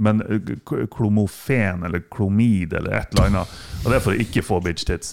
[0.00, 3.58] Men eh, klomofen eller klomid eller et eller annet.
[3.82, 5.12] Og det er for å ikke få bitch tits.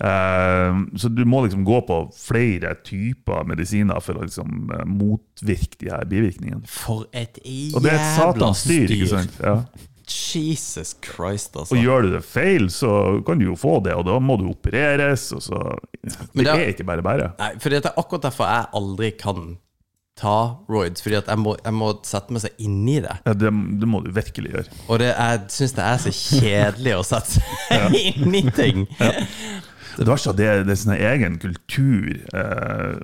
[0.00, 5.76] Eh, så du må liksom gå på flere typer medisiner for å liksom eh, motvirke
[5.82, 6.64] de her bivirkningene.
[6.70, 9.40] For et Og det er et jævla satans styr, ikke sant?
[9.44, 9.58] Ja.
[10.10, 11.76] Jesus Christ, altså.
[11.76, 14.48] Og gjør du det feil, så kan du jo få det, og da må du
[14.50, 15.28] opereres.
[15.36, 15.60] Og så
[16.02, 17.32] Det det- er ikke bare bare.
[17.38, 19.58] Nei, for det er akkurat derfor jeg aldri kan
[20.16, 21.00] ta roids.
[21.00, 23.14] Fordi at jeg må, jeg må sette meg seg inn i det.
[23.24, 24.66] Ja, det, det må du virkelig gjøre.
[24.88, 28.86] Og det, jeg syns det er så kjedelig å sette seg inn i ting.
[30.00, 32.06] Det verste er at det, det er sin en egen kultur.
[32.32, 33.00] Eh,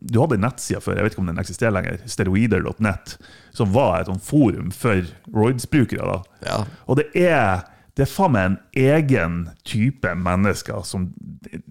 [0.00, 3.16] du hadde en nettside før, jeg vet ikke om den eksisterer lenger, steroider.net,
[3.56, 6.20] som var et sånt forum for roids-brukere.
[6.46, 6.62] Ja.
[6.86, 7.66] Og det er,
[7.98, 11.10] det er faen meg en egen type mennesker som,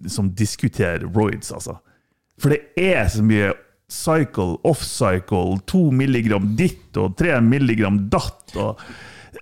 [0.06, 1.78] som diskuterer roids, altså.
[2.40, 3.52] For det er så mye
[3.90, 8.54] cycle, off-cycle, to milligram ditt og tre milligram datt.
[8.56, 8.80] og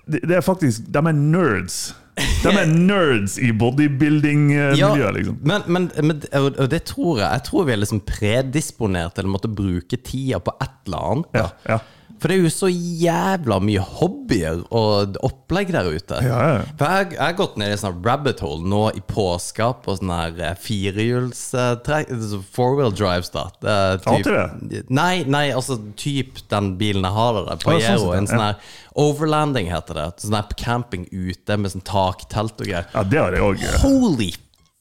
[0.06, 1.94] det, det er faktisk, De er nerds.
[2.44, 5.38] De er nerds i bodybuilding-miljøet, liksom.
[5.42, 9.28] men, men, men og og det tror jeg Jeg tror vi er liksom predisponert til
[9.28, 11.30] å måtte bruke tida på et eller annet.
[11.34, 11.46] da.
[11.46, 11.78] Ja, ja.
[12.18, 16.20] For det er jo så jævla mye hobbyer og opplegg der ute.
[16.24, 16.58] Ja, ja.
[16.78, 20.12] For jeg, jeg har gått ned i sånn rabbit hole nå i påska på sånn
[20.14, 23.46] her firehjuls firehjulstrekk Four wheel drives, da.
[23.62, 24.82] Det er ATV?
[24.94, 27.48] Nei, nei, altså typ den bilen jeg har der.
[27.48, 28.10] Ja, sånn Pajero.
[28.16, 30.08] en sånn her overlanding heter det.
[30.24, 32.88] Sånn her camping ute med sånn taktelt og greier.
[32.94, 33.66] ja, det har jeg òg.
[33.84, 34.32] Holy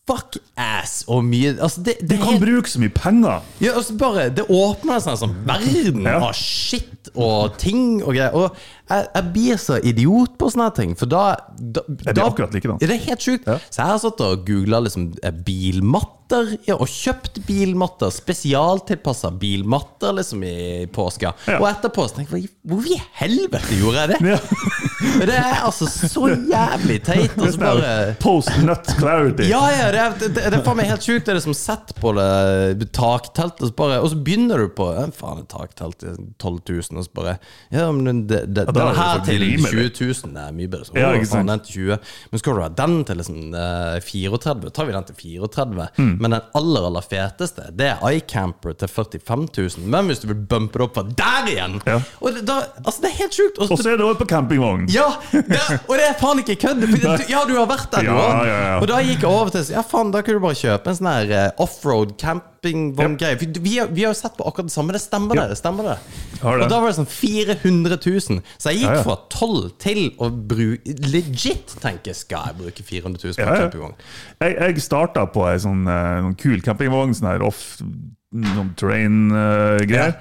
[0.07, 3.41] fuck ass og mye Altså, det, Du det er kan bruke så mye penger!
[3.61, 6.17] ja, altså bare, Det åpner en sånn, verden Ja.
[6.29, 8.33] av shit og ting og greier.
[8.35, 8.55] Og
[8.87, 11.23] jeg, jeg blir så idiot på sånne ting, for da,
[11.57, 12.77] da, det da akkurat like, da.
[12.79, 13.47] Det er helt sjukt.
[13.47, 13.57] Ja.
[13.67, 18.11] Så jeg har satt og googla liksom, eh, bilmatter, ja, og kjøpt bilmatter.
[18.11, 21.33] Spesialtilpassa bilmatter liksom i påska.
[21.47, 21.59] Ja.
[21.61, 24.39] Og etterpå så tenker jeg Hvor i helvete gjorde jeg det?
[24.97, 27.35] Det er altså så jævlig teit.
[27.37, 29.45] Og så bare Post nut clarity.
[29.49, 31.25] ja, ja, det er, det, det faen meg helt sjukt.
[31.27, 34.71] Det er det som sett på det takteltet, og så, bare, og så begynner du
[34.77, 37.37] på ja, Faen, et taktelt er 12 000, og så bare
[37.73, 39.89] Ja, men det, det, den her til 20
[40.23, 40.85] 000, det er mye bedre.
[40.87, 41.47] Så, Ja, ikke sant.
[41.49, 41.97] den til 20
[42.31, 45.87] Men skal du ha den til liksom eh, 34, tar vi den til 34.
[45.97, 46.13] Mm.
[46.21, 49.87] Men den aller, aller feteste, det er iCamper til 45 000.
[49.87, 51.99] Men hvis du vil bumpe det opp fra der igjen Ja.
[52.21, 53.59] Og det, da, altså, det er helt sjukt.
[53.59, 54.87] Og så er det også på campingvogn.
[54.93, 56.85] ja, det, og det er faen ikke kødd!
[57.29, 58.45] Ja, du har vært der, du òg.
[58.47, 58.75] ja, ja.
[58.81, 61.09] Og da gikk jeg over til Ja, faen, da kunne du bare kjøpe en sånn
[61.11, 63.37] her eh, offroad campingvogngreie.
[63.39, 64.91] For Vi, har- vi har jo sett på akkurat det samme.
[64.93, 65.41] Det stemmer, Ja.
[65.43, 65.49] det.
[65.49, 65.97] det stemmer det.
[66.43, 68.41] Og da var det sånn 400 000.
[68.57, 69.03] Så jeg gikk Ja, ja.
[69.05, 73.95] fra 12 til å bruke Legit tenke skal jeg bruke 400 000 på en campingvogn.
[74.43, 80.17] Jeg, jeg starta på ei sånn, eh, sånn kul campingvogn, sånn her off sånn terrain-greier.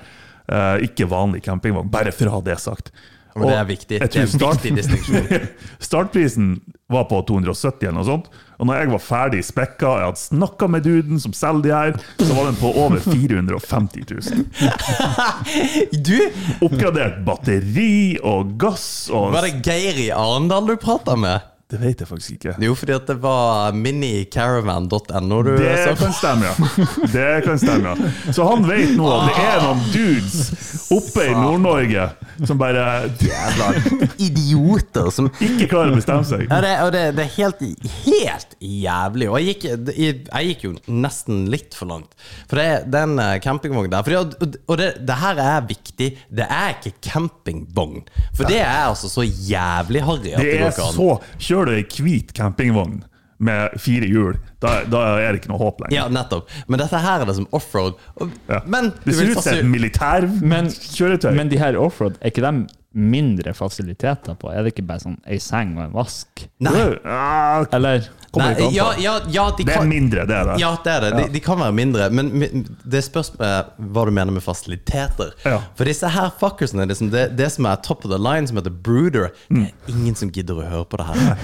[0.46, 2.92] Uh, ikke vanlig campingvogn, bare for å ha det sagt.
[3.36, 4.00] Men det er viktig.
[4.00, 5.46] Det er en viktig distinksjon.
[5.88, 6.50] Startprisen
[6.92, 8.28] var på 270 eller noe sånt.
[8.56, 11.98] Og når jeg var ferdig spekka, jeg hadde snakka med duden som selger de her,
[12.22, 14.46] så var den på over 450 000.
[16.06, 16.16] Du,
[16.64, 21.44] Oppgradert batteri og gass og var det Geir i Arendal du prata med?
[21.66, 22.52] Det vet jeg faktisk ikke.
[22.62, 26.84] Jo, fordi at det var minicaravan.no du Det så kan stemme, ja.
[27.10, 28.10] Det kan stemme, ja.
[28.36, 32.04] Så han vet nå at det er noen dudes oppe i Nord-Norge
[32.46, 32.84] som bare
[33.18, 33.70] Jævla
[34.22, 36.44] idioter som ikke klarer å bestemme seg.
[36.46, 37.64] Ja, det, og det, det er helt,
[38.04, 39.28] helt jævlig.
[39.32, 40.20] Og jeg gikk, jeg,
[40.52, 42.14] gikk jo nesten litt for langt.
[42.46, 46.12] For det, den eh, campingvognen der fordi, Og det, det her er viktig.
[46.30, 48.06] Det er ikke campingvogn.
[48.36, 50.34] For det er altså så jævlig harry.
[50.36, 50.96] at Det det er går ikke an.
[51.56, 53.04] Kjører du ei hvit campingvogn
[53.38, 55.92] med fire hjul, da, da er det ikke noe håp lenger.
[55.96, 56.48] Ja, nettopp.
[56.72, 57.98] Men dette her er liksom offroad.
[58.48, 58.62] Ja.
[58.64, 59.72] Men Det ser ut som et et Men,
[60.70, 61.34] militærkjøretøy.
[61.36, 62.66] men de her offroad, er ikke de
[62.96, 64.48] mindre fasiliteter på?
[64.52, 66.46] Er det ikke bare sånn ei seng og en vask?
[66.64, 66.86] Nei.
[67.76, 68.08] Eller?
[68.36, 70.56] kommer Nei, ikke ja, ja, ja, de Det er kan mindre, det er det.
[70.60, 71.10] Ja, det er det.
[71.16, 72.08] De, de kan være mindre.
[72.12, 75.30] Men det spørs med hva du mener med fasiliteter.
[75.46, 75.60] Ja.
[75.78, 78.74] For disse her fuckersene, liksom, det, det som er top of the line, som heter
[78.74, 79.62] Brooder Mm.
[79.86, 81.36] Det er ingen som gidder å høre på det her.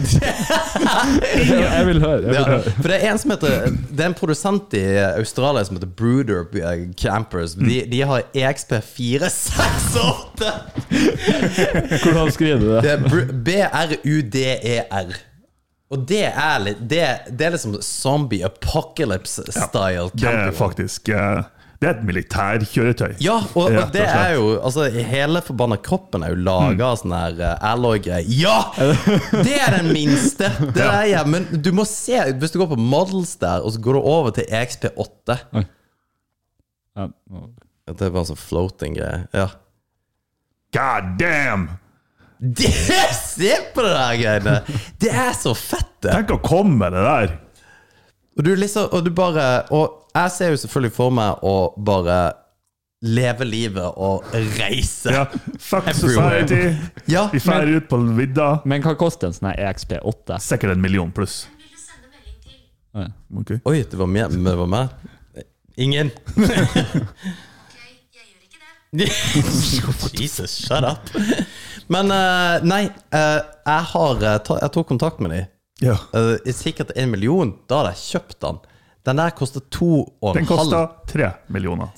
[1.52, 2.18] Jeg vil høre.
[2.20, 2.72] Jeg vil Ja, høre.
[2.80, 6.44] for det er en som heter Det er en produsent i Australia som heter Brooder
[6.60, 7.54] eh, Campers.
[7.58, 10.52] De, de har EXP 468.
[12.02, 12.80] Hvordan skriver du det?
[12.86, 15.14] Det er B-R-U-D-E-R.
[15.92, 17.02] Og det er, litt, det,
[17.36, 20.06] det er liksom zombie apocalypse-style.
[20.16, 21.42] Det er faktisk eh,
[21.82, 23.18] Det er et militærkjøretøy.
[23.20, 27.12] Ja, og, og det er jo Altså, hele forbanna kroppen er jo laga av sånn
[27.12, 28.24] her uh, alloy-greier.
[28.32, 28.56] Ja!
[29.34, 30.48] Det er den minste!
[30.72, 31.28] Det er jeg.
[31.34, 34.32] Men du må se, hvis du går på models der, og så går du over
[34.38, 35.36] til EXP8
[36.96, 37.10] Ja,
[37.92, 39.26] Det er bare sånn floating-greie.
[39.36, 39.50] Ja.
[40.72, 41.70] God damn!
[42.38, 42.72] Det,
[43.14, 44.54] se på det der greiene!
[44.98, 46.12] Det er så fett, det!
[46.14, 47.34] Tenk å komme med det der!
[48.38, 49.44] Og du liksom Og du bare
[49.76, 52.16] Og jeg ser jo selvfølgelig for meg å bare
[53.02, 55.10] leve livet og reise.
[55.10, 55.24] Ja,
[55.58, 56.42] fuck Everywhere.
[56.46, 56.76] society.
[57.10, 58.50] Ja, Vi drar ut på vidda.
[58.68, 60.36] Men hva koster en sånn her EXP8?
[60.44, 61.46] Sikkert en million pluss.
[62.92, 64.92] Til Oi, det var mer det var meg.
[65.80, 66.12] Ingen.
[66.42, 67.78] Ok,
[68.12, 68.74] jeg gjør ikke det.
[70.12, 71.08] Jesus, shut up.
[71.88, 72.82] Men eh, nei,
[73.16, 75.46] eh, jeg har eh, ta, Jeg tok kontakt med dem.
[75.82, 75.96] Ja.
[76.12, 77.54] Uh, sikkert en million.
[77.66, 78.60] Da hadde jeg kjøpt den.
[79.04, 79.86] Den der koster to
[80.22, 80.58] og Den en halv.
[80.70, 81.88] kosta tre millioner.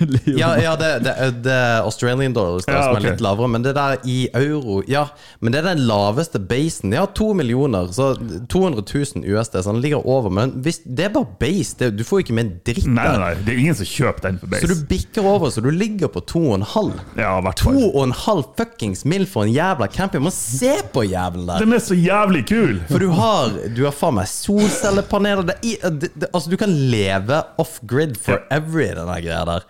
[0.00, 0.38] Millioner.
[0.38, 1.14] Ja, ja det, det,
[1.46, 2.98] det er Australian dollars, Ja, som ok.
[3.00, 3.48] er litt lavere.
[3.48, 5.06] Men det der i euro Ja,
[5.40, 6.92] men det er den laveste basen.
[6.92, 7.88] Ja, to millioner.
[7.96, 8.10] Så
[8.52, 9.56] 200 000 USD.
[9.64, 10.28] Så den ligger over.
[10.30, 11.78] Men hvis, det er bare base.
[11.80, 13.24] Det, du får ikke med en dritt Nei, nei, der.
[13.24, 16.12] nei, det er ingen som kjøper den for Så du bikker over, så du ligger
[16.12, 17.00] på to og en halv.
[17.16, 20.20] Ja, i hvert To og en halv fuckings mil for en jævla camping.
[20.28, 21.64] Må se på jævelen der!
[21.64, 22.82] Den er så jævlig kul!
[22.92, 26.58] For du har, du har faen meg solcellepaneler det, er i- det, det, Altså, du
[26.60, 29.68] kan leve off-grid forever i den greia der.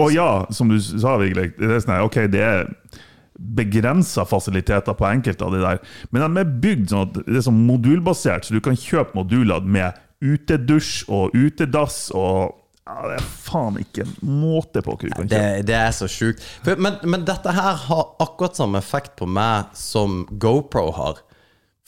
[0.00, 2.70] Og ja, som du sa, Vigleik, det er sånn her, ok, det er
[3.42, 5.80] begrensa fasiliteter på enkelte av de der,
[6.12, 9.64] men de er bygd sånn at det er sånn modulbasert, så du kan kjøpe moduler
[9.64, 15.12] med utedusj og utedass og ja, Det er faen ikke en måte på hva du
[15.14, 15.66] kan kjøpe.
[15.68, 16.42] det er så sjukt.
[16.66, 21.20] Men, men dette her har akkurat samme effekt på meg som GoPro har.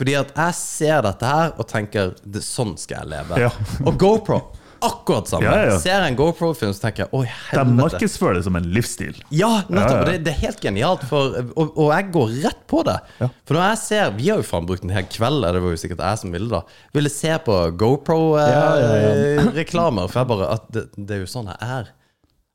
[0.01, 3.37] Fordi at jeg ser dette her og tenker sånn skal jeg leve.
[3.45, 3.51] Ja.
[3.87, 4.39] Og GoPro,
[4.85, 5.47] akkurat samme.
[5.47, 5.77] Ja, ja.
[5.81, 7.77] Ser jeg en GoPro-film, så tenker jeg oi, De helvete.
[7.79, 9.17] markedsfører det som en livsstil.
[9.33, 10.03] Ja, nettopp.
[10.11, 11.23] Det, det er helt genialt, for,
[11.55, 12.99] og, og jeg går rett på det.
[13.23, 15.81] For når jeg ser Vi har jo faen brukt en hel kveld, det var jo
[15.85, 16.61] sikkert jeg som ville da.
[16.99, 17.55] Ville se på
[17.85, 21.85] GoPro-reklamer, for jeg bare at det, det er jo sånn jeg er.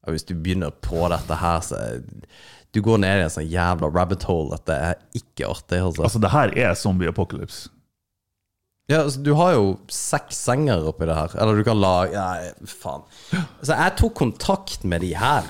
[0.08, 1.76] Og hvis du begynner på dette her, så
[2.76, 5.82] Du går ned i en sånn jævla rabbit hole at det er ikke artig.
[5.82, 6.06] Altså.
[6.06, 7.70] Altså, det her er zombie apocalypse.
[8.90, 11.36] Ja, altså, du har jo seks senger oppi det her.
[11.42, 13.06] Eller du kan lage Nei, faen.
[13.62, 15.46] Så jeg tok kontakt med de her.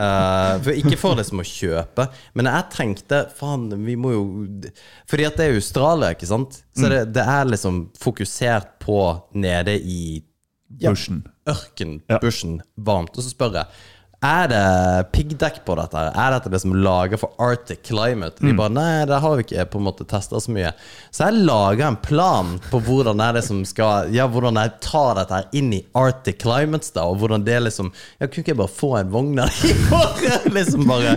[0.00, 2.06] Uh, for ikke for liksom å kjøpe,
[2.38, 4.22] men jeg tenkte faen, vi må jo
[5.10, 6.60] Fordi at det er Australia, ikke sant?
[6.78, 8.96] Så det, det er liksom fokusert på
[9.36, 10.22] nede i
[10.80, 11.24] ja, Bushen.
[11.50, 12.20] ørken, Ja.
[12.78, 13.18] varmt.
[13.18, 13.66] Og så spør jeg
[14.20, 15.96] er det piggdekk på dette.
[15.96, 18.36] Er dette det som lager for Arctic climate?
[18.40, 18.50] Mm.
[18.50, 20.74] De bare nei, det har vi ikke på en måte testa så mye.
[21.08, 25.16] Så jeg laga en plan på hvordan er det som skal Ja, hvordan jeg tar
[25.16, 27.88] dette inn i Arctic climates, da, og hvordan det liksom
[28.20, 30.20] Ja, kunne ikke jeg bare få en vogn der i år?
[30.58, 31.16] liksom bare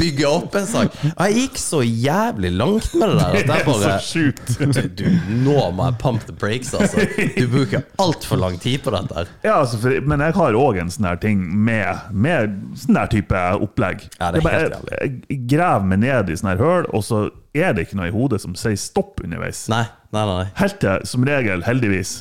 [0.00, 0.98] bygge opp en sak.
[1.12, 4.52] Og jeg gikk så jævlig langt med det der at jeg bare så sjukt.
[4.98, 5.06] du,
[5.46, 7.06] nå må jeg pump the brakes, altså.
[7.36, 9.28] Du bruker altfor lang tid på dette.
[9.46, 12.39] Ja, altså, for, men jeg har òg en sånn her ting med, med
[12.82, 14.06] sånn der type opplegg.
[14.20, 17.04] Ja, det er bare, helt jeg, jeg graver meg ned i sånne her høl, og
[17.06, 17.20] så
[17.56, 19.64] er det ikke noe i hodet som sier stopp underveis.
[19.72, 20.44] Nei, nei, nei.
[20.60, 22.14] Helt til, som regel, heldigvis,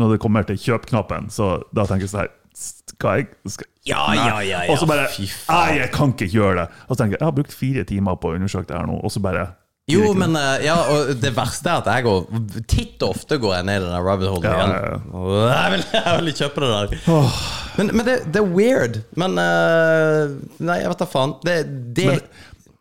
[0.00, 4.00] når det kommer til kjøp-knappen, så da tenker jeg sånn her Skal jeg skal, Ja,
[4.10, 4.16] Nei.
[4.16, 4.72] ja, ja, ja.
[4.72, 5.06] Og så bare.
[5.48, 6.64] Nei, jeg kan ikke gjøre det.
[6.88, 8.98] Og så tenker jeg jeg har brukt fire timer på å undersøke det her nå,
[9.00, 9.46] og så bare
[9.92, 12.26] Jo, men eh, ja, og det verste er at jeg går
[12.70, 14.74] Titt og ofte går jeg ned i den rabbit holen igjen.
[14.74, 14.98] ja, ja.
[15.60, 17.30] Jeg vil, jeg vil kjøpe det der.
[17.78, 19.00] Men, men det, det er weird.
[19.20, 20.34] Men eh,
[20.66, 21.34] Nei, jeg vet da faen.
[21.46, 21.56] Det,
[21.96, 22.28] det Men-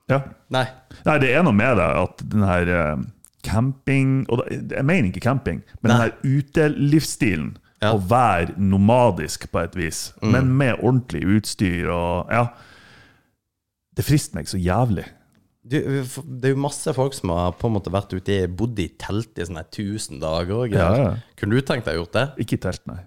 [0.10, 0.22] Ja.
[0.50, 0.66] Nei.
[1.06, 3.02] Nei, det er noe med det at den her eh,
[3.46, 7.54] camping og Jeg mener ikke camping, men den her utelivsstilen.
[7.86, 10.32] Å være nomadisk på et vis, Mm.
[10.34, 12.48] men med ordentlig utstyr og Ja.
[13.96, 15.06] Det frister meg så jævlig.
[15.70, 18.80] Du, det er jo masse folk som har på en måte vært ute i bodd
[18.82, 20.56] i telt i sånne 1000 dager.
[20.64, 20.96] Og greier.
[20.98, 21.36] Ja, ja.
[21.38, 22.24] Kunne du tenkt deg å gjort det?
[22.46, 23.04] Ikke i telt, nei.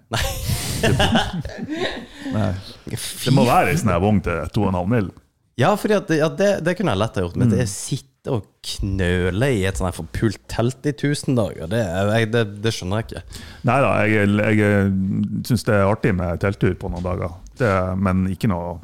[2.33, 2.47] nei.
[2.87, 5.11] Det må være ei sånn vogn til 2,5 mil.
[5.59, 7.35] Ja, at, ja, det, det kunne jeg lett ha gjort.
[7.37, 7.57] Men Mm.
[7.59, 12.43] det sitte og knøle i et sånt forpult telt i 1000 dager, det, jeg, det,
[12.63, 13.41] det skjønner jeg ikke.
[13.67, 14.29] Nei da, jeg,
[14.63, 14.93] jeg
[15.49, 18.77] syns det er artig med telttur på noen dager, det, men ikke noe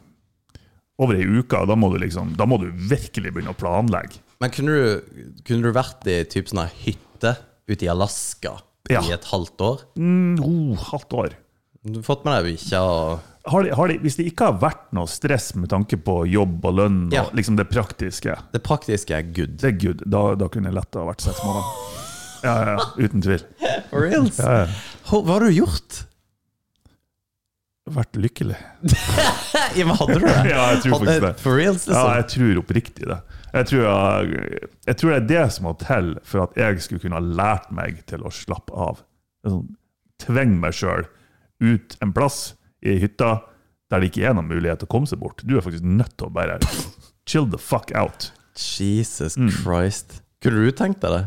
[1.00, 1.62] over ei uke.
[1.70, 4.20] Da må, du liksom, da må du virkelig begynne å planlegge.
[4.40, 7.36] Men kunne du, kunne du vært i typ sånn hytte
[7.70, 8.58] ute i Alaska
[8.90, 9.02] Ja.
[9.06, 9.82] i et halvt år?
[10.00, 11.36] Mm, oh, halvt år.
[11.86, 14.58] Du har fått med deg bikkja og har de, har de, Hvis det ikke har
[14.62, 19.16] vært noe stress med tanke på jobb og lønn, og liksom det praktiske, Det praktiske
[19.16, 19.56] er good.
[19.62, 20.04] det er good.
[20.06, 21.72] Da, da kunne det lett ha vært seks måneder.
[22.44, 23.42] Ja, ja, ja, uten tvil.
[23.90, 24.38] For reals?
[24.40, 24.68] Ja, ja.
[25.10, 26.04] Hva har du gjort?
[27.96, 28.58] Vært lykkelig.
[29.78, 30.38] Ja, men hadde du det?
[30.50, 31.32] Ja, jeg tror faktisk det.
[31.44, 31.94] For reals, liksom?
[31.94, 32.16] Ja, liksom?
[32.20, 33.18] jeg tror oppriktig det.
[33.54, 37.04] Jeg tror, jeg, jeg tror det er det som må til for at jeg skulle
[37.04, 39.04] kunne ha lært meg til å slappe av.
[39.46, 39.68] Sånn,
[40.20, 41.06] Tvinge meg sjøl
[41.64, 42.40] ut en plass
[42.86, 43.30] i hytta
[43.90, 45.42] der det ikke er noen mulighet til å komme seg bort.
[45.48, 46.58] Du er faktisk nødt til å bare
[47.30, 48.32] chill the fuck out.
[48.60, 49.50] Jesus Mm.
[49.62, 50.20] Christ.
[50.44, 51.24] Kunne du tenkt deg det?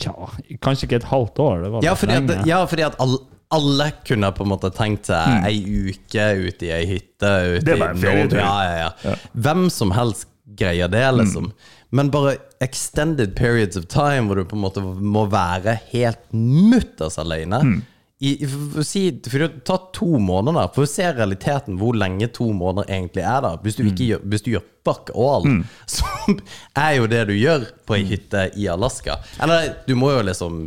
[0.00, 0.14] Tja,
[0.62, 1.62] kanskje ikke et halvt år.
[1.66, 3.18] Det var Ja, fordi at, ja, fordi at alle,
[3.52, 5.60] alle kunne på en måte tenkt seg ei
[5.92, 7.84] uke ute i ei hytte ute Mm.
[7.96, 8.38] I ferietur.
[8.40, 9.14] Ja, ja, ja.
[9.34, 10.26] Hvem som helst
[10.58, 11.50] greier det, liksom.
[11.52, 11.70] Mm.
[11.92, 17.18] Men bare extended periods of time hvor du på en måte må være helt mutters
[17.20, 17.60] alene.
[17.62, 17.80] Mm.
[18.22, 22.46] I, for, si, for det tar to måneder for å se realiteten hvor lenge to
[22.54, 23.40] måneder egentlig er.
[23.42, 23.90] da Hvis du, Mm.
[23.92, 25.48] ikke gjør, hvis du gjør fuck all,
[25.90, 26.06] så
[26.84, 27.98] er jo det du gjør på Mm.
[27.98, 29.18] ei hytte i Alaska.
[29.42, 30.60] Eller du må jo liksom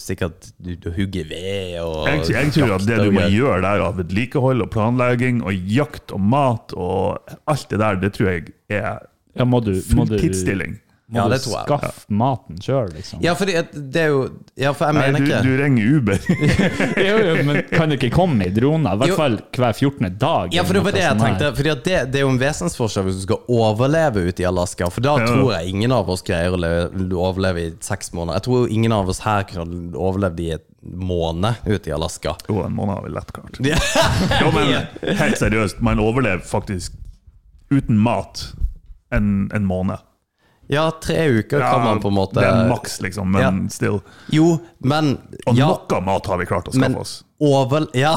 [0.00, 3.82] sikkert du, du hugge ved og Jeg, jeg tror at det du må gjøre der
[3.84, 8.46] av vedlikehold og planlegging og jakt og mat og alt det der, det tror jeg
[8.72, 9.02] er
[9.34, 10.78] ja, må du, må du, fulltidsstilling.
[11.12, 11.66] Må Ja, du det tror jeg.
[11.68, 13.20] skaffe maten sjøl, liksom?
[13.22, 14.20] Ja, fordi at det er jo
[14.56, 16.18] Ja, for jeg Nei, mener du, ikke du ringer Uber.
[17.08, 18.94] jo, jo, men kan du ikke komme i droner?
[18.94, 19.16] I hvert Jo.
[19.18, 20.08] fall hver 14.
[20.18, 20.54] dag.
[20.56, 21.50] Ja, for det var det jeg tenkte.
[21.52, 24.88] at det, det er jo en vesensforskjell hvis du skal overleve ute i Alaska.
[24.90, 25.26] For da Ja.
[25.28, 28.40] tror jeg ingen av oss greier å overleve i seks måneder.
[28.40, 32.34] Jeg tror jo ingen av oss her kunne overlevd i et måned ute i Alaska.
[32.48, 33.60] Jo, en måned har vi lett klart.
[34.40, 34.88] Jo, men
[35.20, 36.96] helt seriøst, man overlever faktisk
[37.70, 38.54] uten mat
[39.12, 39.98] en, en måned.
[40.72, 43.70] Ja, tre uker kan man på en måte Det er maks, liksom, men Ja.
[43.70, 44.00] still.
[44.32, 47.24] Jo, men Og ja, noe mat har vi klart å skaffe men oss.
[47.44, 47.86] Over...
[47.96, 48.14] Ja,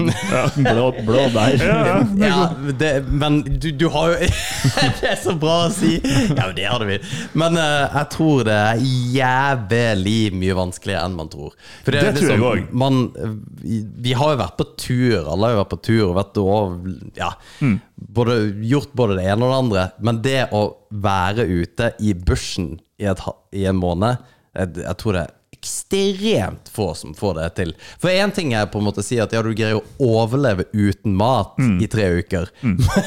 [0.56, 1.56] Blå, blå der.
[1.64, 2.38] Ja, ja.
[2.78, 4.28] det, men du, du har jo
[5.00, 5.98] Det er så bra å si!
[6.02, 6.98] Ja, men det hadde vi.
[7.38, 8.82] Men uh, jeg tror det er
[9.14, 11.54] jævlig mye vanskeligere enn man tror.
[11.84, 13.26] For Det tror jeg også.
[13.62, 16.42] Vi, vi har jo vært på tur, alle har jo vært på tur og vært
[16.44, 17.32] og Ja.
[17.60, 17.78] Mm.
[18.00, 19.88] Både, gjort både det ene og det andre.
[20.00, 20.62] Men det å
[21.04, 23.20] være ute i bushen i, et,
[23.56, 27.74] i en måned, jeg, jeg tror det er ekstremt få som får det til.
[28.00, 29.84] For én ting er på en måte å si at ja, du greier å
[30.22, 31.76] overleve uten mat Mm.
[31.84, 32.48] i tre uker.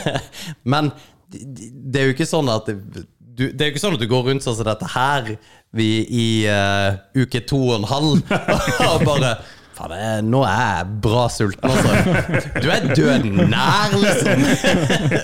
[0.64, 0.92] Men
[1.34, 4.28] det er jo ikke sånn at du, det er jo ikke sånn at du går
[4.30, 5.32] rundt sånn som dette her
[5.74, 8.36] vi, i uh, uke to og en halv
[8.94, 9.32] og bare
[9.74, 12.52] Jeg- nå er jeg bra sulten, altså.
[12.62, 14.44] Du er døden nær, liksom.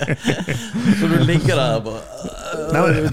[1.00, 2.00] Så du ligger der bare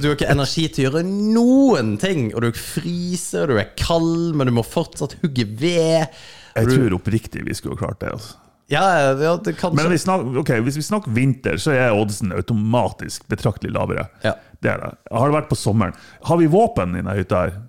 [0.01, 2.31] Du har ikke energi til å gjøre noen ting.
[2.33, 6.09] Og du fryser, du er kald, men du må fortsatt hugge ved.
[6.57, 8.11] Jeg tror oppriktig vi skulle klart det.
[8.17, 8.35] Altså.
[8.67, 8.83] Ja,
[9.15, 9.37] ja
[9.71, 14.09] Men vi snakker, okay, hvis vi snakker vinter, så er oddsen automatisk betraktelig lavere.
[14.25, 14.33] Ja.
[14.59, 14.91] Det er det.
[15.13, 15.93] Har det vært på sommeren?
[16.27, 17.45] Har vi våpen i denne hytta?
[17.45, 17.59] her?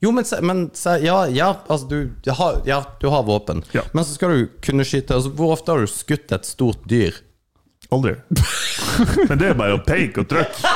[0.00, 0.70] Jo, men, men
[1.04, 3.64] ja, ja, altså du, har, ja, du har våpen.
[3.72, 3.82] Ja.
[3.92, 7.18] Men så skal du kunne skyte altså, Hvor ofte har du skutt et stort dyr?
[7.90, 8.12] Aldri.
[9.28, 10.70] Men det er bare å peke og trykke.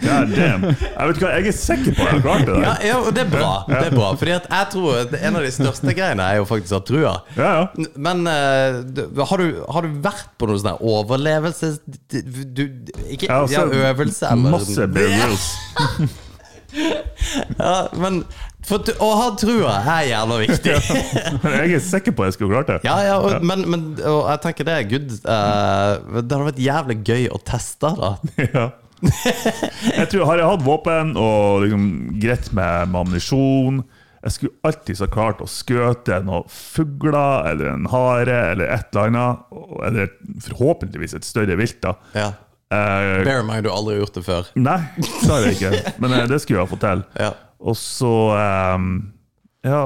[0.00, 0.64] God damn.
[0.70, 2.54] Jeg vet hva, jeg er sikker på at jeg har klart det.
[2.54, 2.86] Ja, der.
[2.88, 3.50] ja det er bra.
[3.68, 6.48] Det er bra Fordi at jeg tror at En av de største greiene er jo
[6.48, 7.14] faktisk at trua.
[7.36, 7.86] Ja, ja.
[8.08, 11.82] Men uh, har, du, har du vært på noe sånn overlevelses...
[11.84, 12.64] Du,
[13.12, 15.50] ikke ja, øvelse eller Masse Bear Grylls.
[17.58, 18.22] Ja, men
[18.64, 20.76] for, å ha trua er jævla viktig.
[21.58, 22.78] Jeg er sikker på at jeg skulle klart det.
[22.86, 25.10] Ja, ja, og, men, men og jeg tenker det er good.
[25.26, 28.14] Uh, det hadde vært jævlig gøy å teste, da.
[28.56, 28.70] Ja.
[29.04, 31.82] Jeg tror, Har jeg hatt våpen og liksom
[32.22, 33.82] greit med, med ammunisjon
[34.22, 39.10] Jeg skulle alltid så klart å skjøte noen fugler eller en hare eller et eller
[39.10, 39.58] annet.
[39.90, 40.08] Eller
[40.46, 41.82] forhåpentligvis et større vilt.
[41.84, 41.98] da.
[42.16, 42.30] Ja.
[42.74, 44.52] Eh, Bear in mind, du har aldri gjort det før.
[44.58, 45.72] nei, det har jeg ikke.
[46.02, 47.04] Men eh, det skulle jeg til.
[47.20, 47.32] Ja.
[47.64, 48.14] Og så
[48.76, 48.88] um,
[49.64, 49.82] ja,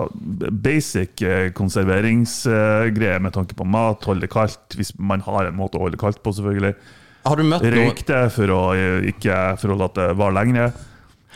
[0.50, 4.06] basic eh, konserveringsgreier med tanke på mat.
[4.08, 6.74] Holde det kaldt, hvis man har en måte å holde det kaldt på, selvfølgelig.
[7.28, 8.62] Har du møtt Røyk det for å
[9.10, 10.72] ikke for å la det vare lenger.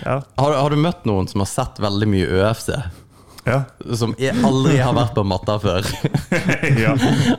[0.03, 0.23] Ja.
[0.41, 2.71] har, har du møtt noen som har sett veldig mye ØFC?
[3.47, 3.63] Ja.
[3.99, 5.83] Som er, aldri har vært på matta før?
[6.85, 6.93] ja.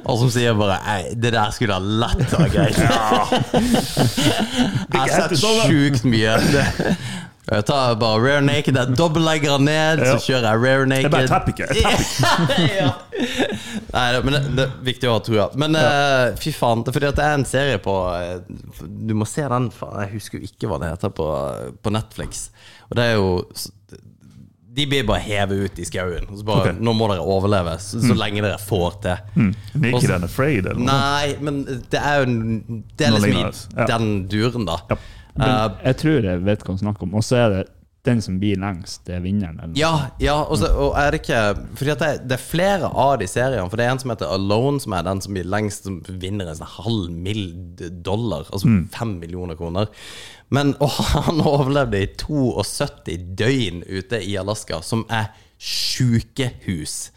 [0.03, 2.77] Og som sier bare Ei, det der skulle ha lett ha greit.
[4.93, 6.33] Jeg har sett sjukt mye.
[6.53, 6.97] Det-
[7.51, 11.03] Jeg tar bare rare naked, jeg dobbeltlegger den ned, så kjører jeg rare naked.
[11.03, 11.67] Jeg bare tapper ikke.
[12.79, 12.87] Ja.
[13.91, 15.49] Nei, men det, det er viktig å ha trua.
[15.59, 18.39] Men uh, fy faen, det er fordi det er en serie på eh,
[18.79, 21.27] Du må se den, faen, jeg husker jo ikke hva det heter på,
[21.83, 22.47] på Netflix.
[22.87, 23.27] Og det er jo
[24.73, 26.23] De blir bare hevet ut i skauen.
[26.31, 26.79] og Så bare, Ok.
[26.81, 29.33] Nå må dere overleve så, så lenge dere får til.
[29.35, 29.51] Mm.
[29.75, 30.87] Naked ikke den afraid, eller noe.
[30.87, 31.59] Nei, men
[31.93, 32.25] det er jo
[32.97, 33.43] Det er liksom i
[33.77, 33.85] ja.
[33.93, 34.79] den duren, da.
[34.89, 34.97] Ja.
[35.37, 37.13] Eh, Jeg tror jeg vet hva han snakker om.
[37.21, 37.63] Og så er det
[38.03, 39.75] den som blir lengst, det er vinneren.
[39.79, 41.41] Ja, ja og, så, og er det ikke
[41.79, 43.69] Fordi det, det er flere av de seriene.
[43.71, 46.51] For det er en som heter Alone, som er den som blir lengst, som vinner
[46.51, 47.45] en sånn halv mill.
[48.03, 48.43] dollar.
[48.51, 49.87] Altså fem millioner kroner.
[50.53, 55.31] Men å, han overlevde i 72 døgn ute i Alaska, som er
[55.63, 57.13] sjukehus.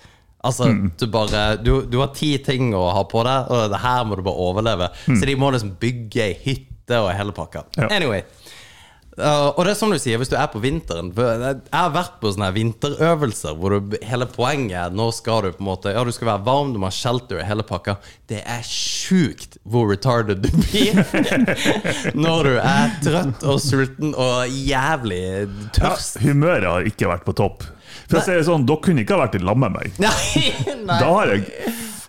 [0.47, 4.07] Altså, du bare du, du har ti ting å ha på deg, og det her
[4.07, 4.93] må du bare overleve.
[5.09, 7.66] Så de må liksom bygge ei hytte og hele pakka.
[7.74, 7.91] Ja.
[7.91, 8.22] Anyway.
[9.16, 12.18] Uh, og det er som du sier, hvis du er på vinteren Jeg har vært
[12.20, 16.02] på sånne vinterøvelser hvor du, hele poenget er nå skal du på en måte Ja,
[16.04, 17.96] du skal være varm, du må ha shelter, hele pakka.
[18.28, 21.00] Det er sjukt hvor retarded du blir
[22.26, 25.24] når du er trøtt og sulten og jævlig
[25.76, 26.20] tørst.
[26.20, 27.64] Ja, humøret har ikke vært på topp.
[28.10, 29.96] For si det sånn, Dere kunne ikke ha vært i lag med meg.
[30.04, 30.52] Nei,
[30.84, 31.00] nei.
[31.00, 31.48] Da har jeg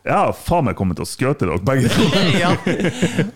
[0.07, 2.05] Jeg har faen meg kommet til å skjøte dere begge to.
[2.43, 2.51] ja.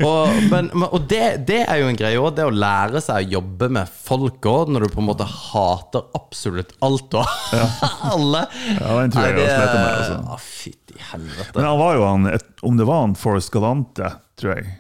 [0.07, 3.35] Og, men, og det, det er jo en greie òg, det å lære seg å
[3.37, 7.33] jobbe med folk òg, når du på en måte hater absolutt alt og
[8.13, 8.45] alle.
[8.77, 10.19] Ja, den tror jeg Nei, jeg har slitt med, altså.
[10.21, 11.55] Å, fytti helvete.
[11.57, 14.77] Men han var jo han, et, om det var han Forrest Galante, tror jeg.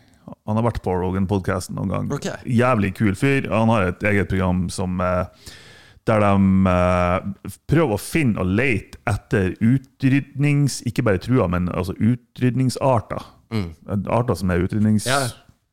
[0.47, 2.13] Han har vært på Rogan-podkasten noen gang.
[2.15, 2.39] Okay.
[2.49, 3.49] Jævlig kul fyr.
[3.51, 5.51] Han har et eget program som eh,
[6.09, 10.81] der de eh, prøver å finne og lete etter utrydnings...
[10.89, 13.27] Ikke bare trua, men altså utrydningsarter.
[14.07, 15.09] Arter som er utrydnings...
[15.09, 15.27] Ja.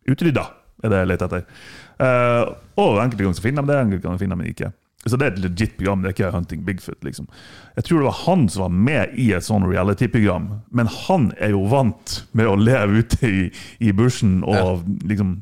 [0.08, 0.44] Utrydda,
[0.84, 1.64] er det jeg leter etter.
[2.00, 2.44] Eh,
[2.80, 4.70] og enkelte ganger så finner de det, enkelte ganger finner de det ikke.
[5.06, 6.98] Så det er et legit program, det er ikke Hunting Bigfoot.
[7.06, 7.28] liksom.
[7.76, 11.54] Jeg tror det var han som var med i et sånt reality-program, men han er
[11.54, 13.44] jo vant med å leve ute i,
[13.80, 15.36] i bushen og liksom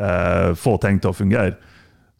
[0.00, 1.56] eh, få ting til å fungere.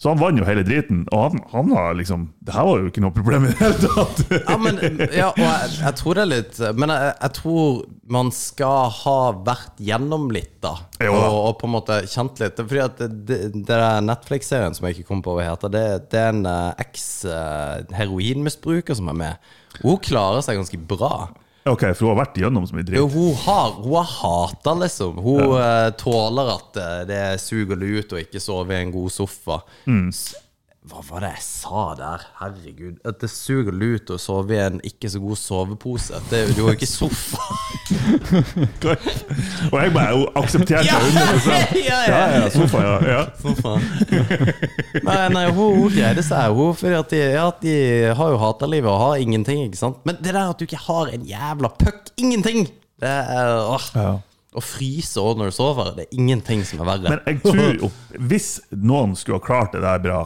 [0.05, 2.91] Så han vant jo hele driten, og han, han var liksom Det her var jo
[2.91, 4.19] ikke noe problem i det hele tatt.
[4.51, 4.77] Ja, men,
[5.17, 7.79] ja, og jeg, jeg tror det er litt Men jeg, jeg tror
[8.13, 9.15] man skal ha
[9.47, 10.75] vært gjennom litt, da.
[11.01, 11.31] Jo da.
[11.31, 12.61] Og, og på en måte kjent litt.
[12.61, 16.21] Fordi at det, det, der Netflix-serien som jeg ikke kom på hva heter, det, det
[16.21, 19.49] er en eh, eks-heroinmisbruker som er med.
[19.81, 21.33] Hun klarer seg ganske bra.
[21.67, 22.99] Ok, For hun har vært igjennom så mye dritt?
[23.01, 25.17] Jo, hun har Hun har hata, liksom.
[25.25, 25.91] Hun ja.
[25.97, 29.63] tåler at eh, det suger lut og ikke sove i en god sofa.
[30.13, 30.35] S-
[30.85, 32.25] Hva var det jeg sa der?
[32.43, 32.99] Herregud.
[33.09, 36.19] At det suger lut å sove i en ikke så god sovepose.
[36.29, 37.41] Det, er jo ikke sofa.
[39.73, 42.21] Og jeg bare aksepterte Ja, 100 ja, Ja, ja.
[42.37, 42.99] ja, sofa, ja.
[43.15, 43.23] ja.
[43.41, 43.73] Sofa.
[45.09, 46.53] Nei, nei hun, greide seg.
[46.53, 47.75] Hun, fordi at de, ja, de
[48.21, 50.05] har jo hata livet og har ingenting, ikke sant.
[50.05, 52.69] Men det der at du ikke har en jævla puck Ingenting!
[53.01, 53.91] Det er åh.
[53.97, 54.15] Ja.
[54.55, 57.17] Å fryse òg når du sover, det er ingenting som er verre.
[57.17, 57.93] Men jeg tror
[58.29, 60.25] hvis noen skulle ha klart det der bra,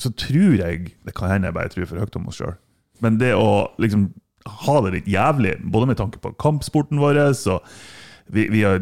[0.00, 2.56] så tror jeg Det kan hende jeg bare tror for høyt om oss sjøl.
[3.04, 4.10] Men det å liksom
[4.64, 7.66] ha det litt jævlig, både med tanke på kampsporten vår og
[8.30, 8.78] vi, vi har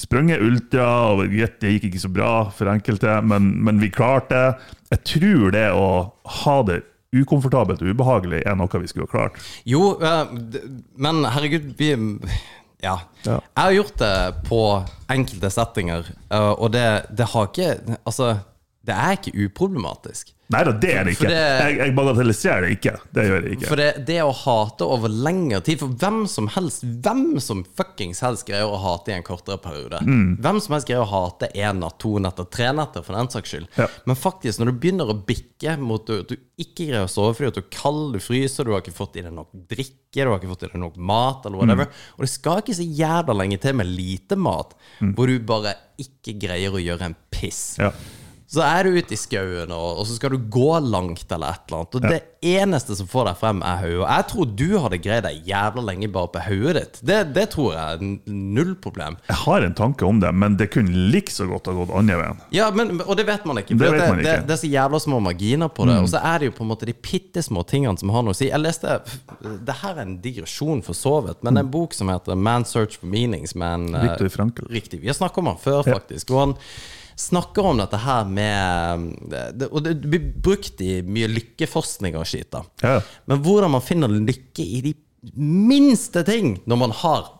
[0.00, 4.72] sprunget ultra, og det gikk ikke så bra for enkelte, men, men vi klarte det.
[4.96, 5.86] Jeg tror det å
[6.42, 6.80] ha det
[7.12, 9.38] ukomfortabelt og ubehagelig er noe vi skulle ha klart.
[9.68, 10.34] Jo, eh,
[10.96, 11.92] men herregud, vi
[12.82, 12.96] ja.
[13.22, 13.36] Ja.
[13.38, 14.14] Jeg har gjort det
[14.48, 14.62] på
[15.12, 18.32] enkelte settinger, eh, og det, det har ikke Altså,
[18.84, 20.32] det er ikke uproblematisk.
[20.52, 21.28] Nei da, det er det ikke.
[21.30, 22.90] det- Jeg, jeg bagatelliserer det ikke.
[23.16, 23.68] Det gjør jeg ikke.
[23.70, 28.20] For det, det å hate over lengre tid For hvem som helst Hvem som fuckings
[28.20, 30.02] helst greier å hate i en kortere periode.
[30.04, 30.36] Mm.
[30.44, 33.48] Hvem som helst greier å hate én natt, to netter, tre netter, for den saks
[33.54, 33.70] skyld.
[33.80, 33.86] Ja.
[34.04, 37.48] Men faktisk, når du begynner å bikke mot at du ikke greier å sove fordi
[37.54, 40.28] at du er kald, du fryser, du har ikke fått i deg nok drikke, du
[40.28, 42.00] har ikke fått i deg nok mat, eller whatever Mm.
[42.18, 45.72] Og det skal ikke så jævla lenge til med lite mat, hvor du bare
[46.02, 47.78] ikke greier å gjøre en piss.
[47.80, 47.94] Ja.
[48.52, 51.62] Så er du ute i skauen, og, og så skal du gå langt eller et
[51.70, 51.94] eller annet.
[51.96, 54.08] Og det eneste som får deg frem, er hodet.
[54.10, 57.00] Jeg tror du hadde greid deg jævla lenge bare på hodet ditt.
[57.08, 59.16] Det, det tror jeg er null problem.
[59.30, 62.18] Jeg har en tanke om det, men det kunne like så godt ha gått andre
[62.20, 62.42] veien.
[62.52, 63.78] Ja, men, Og det vet man ikke.
[63.78, 64.36] Det vet det, man ikke.
[64.42, 65.98] Det, det er så jævla små marginer på det.
[66.04, 68.36] Og så er det jo på en måte de bitte små tingene som har noe
[68.36, 68.50] å si.
[68.52, 69.00] Jeg leste
[69.40, 72.36] Det her er en digresjon for så vidt, men det er en bok som heter
[72.36, 74.10] Man Search for Meaning, som er en eh.
[74.68, 75.00] Riktig.
[75.00, 75.96] Vi har snakket om han før, Ja.
[75.96, 76.36] faktisk.
[76.36, 76.58] Og han
[77.22, 82.50] snakker om dette her med det, Og det blir brukt i mye lykkeforskning og skit.
[82.54, 82.64] da.
[82.82, 82.96] Ja.
[83.30, 84.94] Men hvordan man finner lykke i de
[85.38, 87.30] minste ting når man har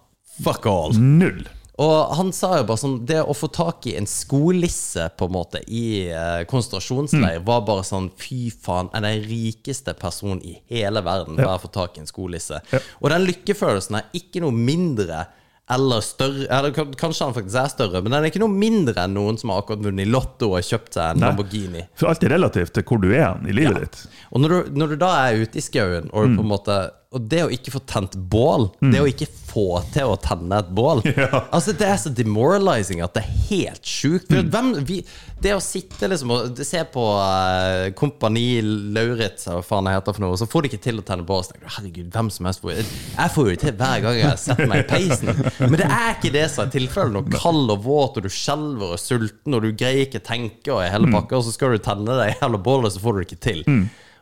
[0.43, 0.95] fuck all.
[0.97, 1.43] Null.
[1.83, 5.33] Og han sa jo bare sånn Det å få tak i en skolisse på en
[5.35, 7.47] måte i eh, konsentrasjonsleir Mm.
[7.49, 11.73] var bare sånn Fy faen, er den rikeste personen i hele verden bare å få
[11.73, 12.61] tak i en skolisse.
[12.73, 12.79] Ja.
[13.01, 15.25] Og den lykkefølelsen er ikke noe mindre
[15.71, 19.15] eller større eller Kanskje han faktisk er større, men den er ikke noe mindre enn
[19.15, 21.29] noen som har akkurat vunnet i Lotto og kjøpt seg en Nei.
[21.31, 21.85] Lamborghini.
[21.97, 23.85] For alt er relativt til hvor du er i livet Ja.
[23.87, 24.03] ditt.
[24.33, 26.79] Og når du, når du da er ute i skauen, og, du på en måte,
[27.13, 30.71] og det å ikke få tent bål Det å ikke få til å tenne et
[30.73, 31.03] bål
[31.55, 34.31] Altså Det er så demoralizing at det er helt sjukt.
[34.33, 34.49] Mm.
[34.53, 34.99] hvem, vi,
[35.43, 40.17] det å sitte liksom og se på uh, Kompani Lauritz, eller hva faen det heter
[40.17, 41.43] for noe, og så får de ikke til å tenne bål.
[41.45, 44.41] Så tenker du, herregud, hvem som helst får Jeg får jo til hver gang jeg
[44.43, 45.33] setter meg i peisen.
[45.61, 47.19] Men det er ikke det som er tilfellet.
[47.19, 50.85] Når kald og våt, og du skjelver og sulten, og du greier ikke tenke og
[50.87, 53.29] hele pakka, og så skal du tenne deg i hele bålet, så får du det
[53.29, 53.67] ikke til.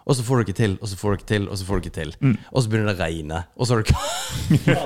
[0.08, 1.80] Og så får du ikke til, og så får du ikke til, og så får
[1.80, 2.12] du ikke til.
[2.50, 3.90] Og så begynner det å regne, og så er du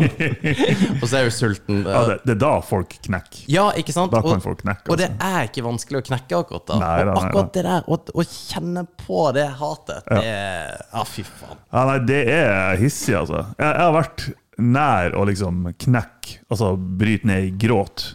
[1.03, 1.83] Og så er du sulten.
[1.87, 3.45] Ja, det, det er da folk knekker.
[3.53, 4.13] Ja, ikke sant?
[4.15, 5.31] Da kan og, folk knekke, og det altså.
[5.31, 6.79] er ikke vanskelig å knekke akkurat da.
[6.83, 10.73] Nei da, og nei akkurat det der, å, å kjenne på det hatet, det er
[10.95, 11.61] Ja, fy faen.
[11.71, 13.47] Ja, nei, det er hissig, altså.
[13.55, 14.27] Jeg, jeg har vært
[14.59, 18.11] nær å liksom knekke, altså bryte ned i gråt,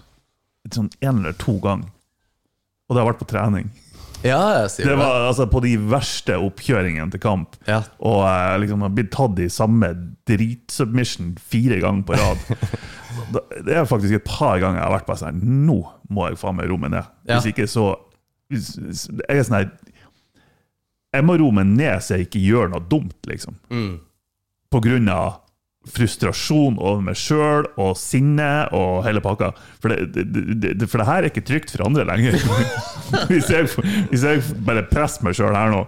[0.71, 1.89] sånn en eller to ganger.
[2.89, 3.69] Og det har vært på trening.
[4.25, 7.55] Ja, jeg sier Det var altså på de verste oppkjøringene til kamp.
[7.69, 7.81] Ja.
[8.03, 9.93] Og jeg liksom har blitt tatt i samme
[10.27, 12.43] dritsubmission fire ganger på rad.
[13.33, 15.75] Da- Det er faktisk et par ganger jeg har vært bare sånn Nå
[16.13, 17.07] må jeg faen meg roe meg ned.
[17.27, 17.87] Hvis ikke så
[18.49, 19.67] hvis, Jeg er sånn her
[21.17, 23.57] Jeg må roe meg ned så jeg ikke gjør noe dumt, liksom.
[23.73, 23.99] Mm.
[24.71, 25.39] På grunn av
[25.93, 29.51] frustrasjon over meg sjøl og sinne og hele pakka.
[29.81, 32.39] For det, det, det, for det her er ikke trygt for andre lenger.
[33.31, 33.69] hvis, jeg,
[34.11, 35.85] hvis jeg bare presser meg sjøl her nå.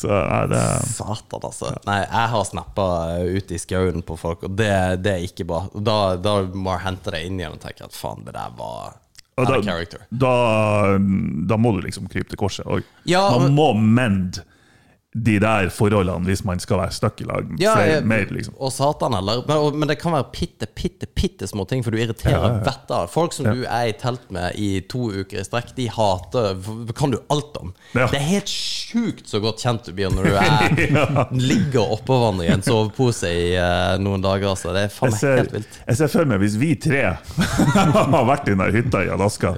[0.00, 1.74] Så nei, det Satan, altså.
[1.84, 2.86] Nei, jeg har snappa
[3.26, 4.72] ut i skauen på folk, og det,
[5.04, 5.64] det er ikke bra.
[5.74, 8.96] Da, da må jeg hente det inn igjen og tenke at faen, det der var
[9.40, 9.56] da,
[10.10, 10.32] da,
[11.48, 12.66] da må du liksom krype til korset.
[12.68, 12.84] òg.
[13.08, 14.44] Ja, man må mende
[15.12, 18.54] de der forholdene hvis man skal være stuck i lag Ja, jeg- mer, liksom.
[18.62, 19.40] Og satan heller.
[19.48, 22.92] Men, og- men det kan være pitte, pitte, pitte små ting, for du irriterer vettet
[22.94, 23.08] av.
[23.10, 26.54] Folk som du er i telt med i to uker i strekk, de hater
[26.94, 27.72] Kan du alt om.
[27.94, 28.06] Ja.
[28.06, 32.46] Det er helt sjukt så godt kjent du blir når du er, ligger oppå hverandre
[32.46, 34.46] i en sovepose i uh, noen dager.
[34.54, 34.70] Altså.
[34.72, 35.80] Det er faen meg helt vilt.
[35.88, 37.02] jeg ser for meg hvis vi tre
[38.14, 39.56] har vært i den hytta i Alaska,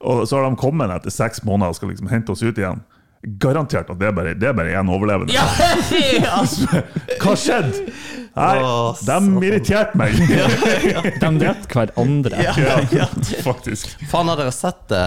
[0.00, 2.82] og så har de kommet etter seks måneder og skal liksom hente oss ut igjen.
[3.20, 5.34] Garantert at det er bare, det er bare én overlevende.
[5.34, 5.44] Ja,
[6.16, 6.38] ja.
[7.20, 7.90] Hva skjedde?
[8.30, 10.14] Nei, Åh, de irriterte meg.
[11.22, 12.40] De drept hverandre.
[12.40, 13.08] ja,
[13.48, 13.90] faktisk.
[14.08, 15.02] Faen, har dere sett det?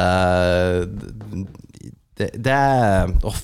[2.20, 2.30] det?
[2.44, 3.40] Det er oh,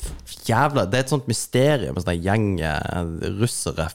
[0.45, 3.01] jævla Det er et sånt mysterium med sånn gjeng eh,
[3.39, 3.89] russere.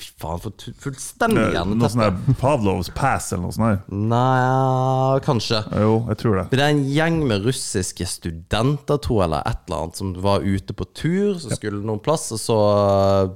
[0.00, 3.66] Fy faen, for fullstendig fullstendig Noe sånn der Pavlovs pass eller noe sånt.
[3.66, 3.98] her.
[4.10, 5.60] Nei, kanskje.
[5.82, 6.46] Jo, jeg tror det.
[6.54, 10.46] Det er en gjeng med russiske studenter, tror jeg, eller et eller annet, som var
[10.46, 12.58] ute på tur, så skulle noen plass, og så,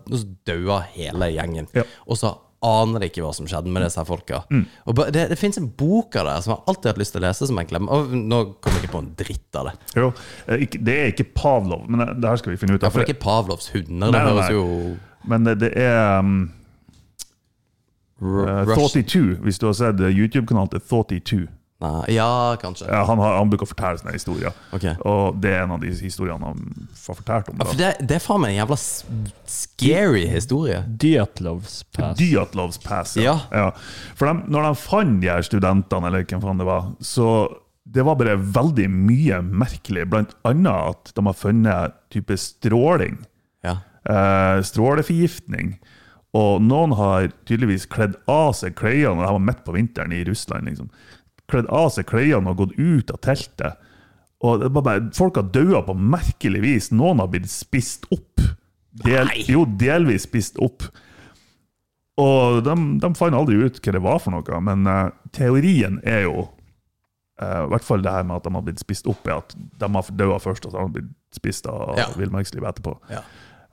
[0.09, 1.69] så daua hele gjengen.
[1.77, 1.85] Ja.
[2.09, 2.33] Og så
[2.65, 4.39] aner de ikke hva som skjedde med disse folka.
[4.89, 7.21] Og det, det fins en bok av det som jeg har alltid hatt lyst til
[7.21, 7.93] å lese, som jeg glemmer.
[7.93, 9.75] Og nå kommer jeg ikke på en dritt av det.
[10.01, 10.07] Jo,
[10.49, 12.89] eh, det er ikke Pavlov, men det, det her skal vi finne ut av.
[12.89, 14.09] Ja, for det er ikke Pavlovs hunder.
[14.09, 14.65] Det Nei, nei, høres jo
[15.31, 16.37] Men det, det er um,
[18.20, 21.45] Ru- eh, Rush Thoughty2, hvis du har sett eh, YouTube-kanalen til Thoughty2.
[21.85, 22.87] Nei, Ja, kanskje.
[22.89, 24.55] Ja, han, har, han bruker å fortelle sånne historier.
[24.72, 24.95] Okay.
[25.05, 26.62] Og det er en av de historiene han
[26.95, 27.59] har fortalt om.
[27.61, 28.79] Ja, for det, det er faen meg en jævla
[29.51, 30.79] scary historie.
[31.03, 32.14] Dyatlovs pass.
[32.20, 33.16] Dyatlovs pass.
[33.20, 33.35] Ja.
[33.53, 33.66] Ja.
[34.16, 37.29] For de, når de fant de her studentene, eller hvem faen det var, så
[37.85, 40.07] det var bare veldig mye merkelig.
[40.14, 43.18] Blant annet at de har funnet type stråling.
[43.66, 43.81] Ja.
[44.11, 45.76] Eh, stråleforgiftning.
[46.34, 50.24] Og noen har tydeligvis kledd av seg klærne, og det var midt på vinteren i
[50.26, 50.66] Russland.
[50.66, 50.90] liksom.
[51.50, 53.76] Kledd av seg klærne og gått ut av teltet.
[54.44, 56.90] Og det var bare, Folk har daua på merkelig vis.
[56.92, 58.42] Noen har blitt spist opp.
[59.05, 60.84] Del, jo, delvis spist opp.
[62.20, 66.28] Og de, de fant aldri ut hva det var for noe, men uh, teorien er
[66.28, 69.40] jo uh, I hvert fall det her med at de har blitt spist opp, er
[69.40, 72.07] at de har daua først, og så har de blitt spist av Ja.
[72.14, 72.94] villmarkslivet etterpå.
[73.11, 73.24] Ja.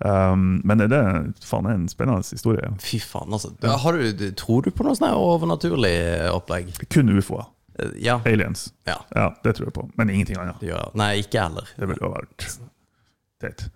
[0.02, 2.72] Um, men det er faen en spennende historie.
[2.82, 3.52] Fy faen, altså.
[3.84, 5.94] Har du, tror du på noe sånt overnaturlig
[6.34, 6.72] opplegg?
[6.90, 7.46] Kun ufoer.
[7.80, 8.20] Eh, Ja.
[8.26, 8.72] Aliens.
[8.90, 8.98] ja.
[9.16, 9.86] Ja, det tror jeg på.
[9.98, 10.62] Men ingenting annet.
[10.66, 10.82] Ja.
[10.98, 11.70] Nei, ikke jeg heller.
[11.78, 12.50] Det ville jo vært
[13.42, 13.68] teit.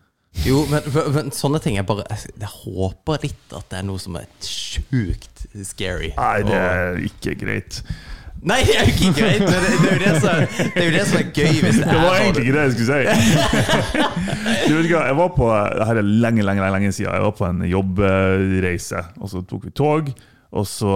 [0.43, 0.84] Jo, men,
[1.15, 4.26] men sånne ting er bare Jeg, jeg håper litt at det er noe som er
[4.43, 6.09] sjukt scary.
[6.17, 7.80] Nei, det er ikke greit.
[8.45, 9.41] Nei, det er jo ikke greit!
[9.41, 10.41] Men det, det, er jo det, som,
[10.75, 12.25] det er jo det som er gøy hvis det Det er var sånn.
[12.25, 13.01] egentlig ikke det jeg skulle si.
[14.65, 17.09] Du vet ikke, hva, jeg var på Dette er lenge, lenge, lenge siden.
[17.15, 20.11] Jeg var på en jobbreise, og så tok vi tog.
[20.55, 20.91] Og så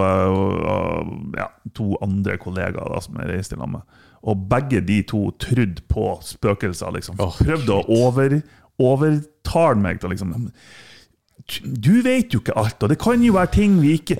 [1.35, 3.97] ja, to andre kollegaer da, som jeg reiste lag med.
[4.29, 6.93] Og begge de to trodde på spøkelser.
[6.95, 7.17] liksom.
[7.17, 8.37] Prøvde å over,
[8.79, 10.37] overtale meg til liksom
[11.65, 14.19] Du vet jo ikke alt, og det kan jo være ting vi ikke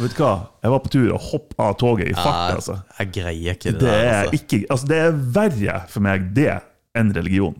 [0.00, 0.32] Vet du hva?
[0.64, 2.54] Jeg var på tur og hoppa av toget i fart.
[2.56, 2.78] altså.
[2.98, 4.04] Jeg greier ikke det, Det der.
[4.04, 4.38] er, Altså.
[4.40, 6.52] ikke, altså, det er verre for meg det
[6.96, 7.56] enn religion.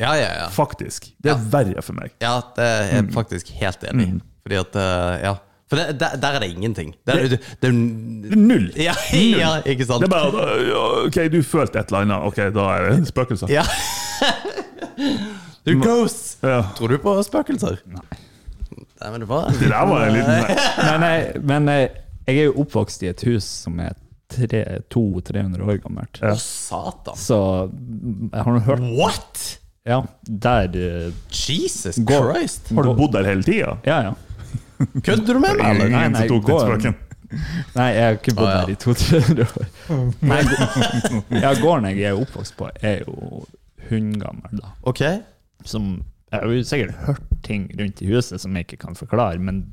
[0.00, 0.46] Ja, ja, ja.
[0.52, 1.06] Faktisk.
[1.22, 2.10] Det er verre for meg.
[2.20, 4.10] Ja, det er jeg faktisk helt enig i.
[4.16, 4.22] Mm.
[4.46, 5.34] Fordi at eh, Ja.
[5.68, 6.92] For det, der, der er det ingenting.
[7.06, 8.68] Det er, det, det, Det er null.
[8.78, 8.92] ja,
[9.42, 10.04] ja, ikke sant?
[10.04, 12.28] Det er bare ja, OK, du følte et eller annet.
[12.28, 13.50] Ok, da er det spøkelser.
[13.50, 13.64] Ja.
[15.66, 16.38] Du ghost!
[16.46, 16.60] Ja.
[16.76, 17.80] Tror du på spøkelser?
[17.90, 18.04] Nei.
[18.96, 19.10] Det
[19.60, 20.56] Det der var en liten
[20.88, 21.90] Men, jeg, men jeg,
[22.26, 23.92] jeg er jo oppvokst i et hus som er
[24.32, 26.18] 200-300 år gammelt.
[26.24, 27.16] Å, satan.
[27.20, 27.38] Så
[28.32, 29.44] jeg har nå hørt What?!
[29.86, 32.72] Ja, der eh, Jesus Går- Christ!
[32.74, 33.76] Har du bodd der hele tida?
[33.86, 34.14] Ja, ja.
[34.78, 35.92] Kødder du med meg, eller?
[35.92, 36.96] Nei, nei, som tok gå- den spøken?
[37.78, 38.64] Nei, jeg har ikke bodd ah, ja.
[38.64, 39.70] der i 200-300 år.
[40.30, 40.40] Nei,
[41.44, 43.44] ja, gården jeg er oppvokst på, er jo
[43.90, 44.74] hundgammel, da.
[44.86, 45.02] Ok.
[45.66, 45.88] Som
[46.36, 49.64] Jeg har jo sikkert hørt ting rundt i huset som jeg ikke kan forklare, men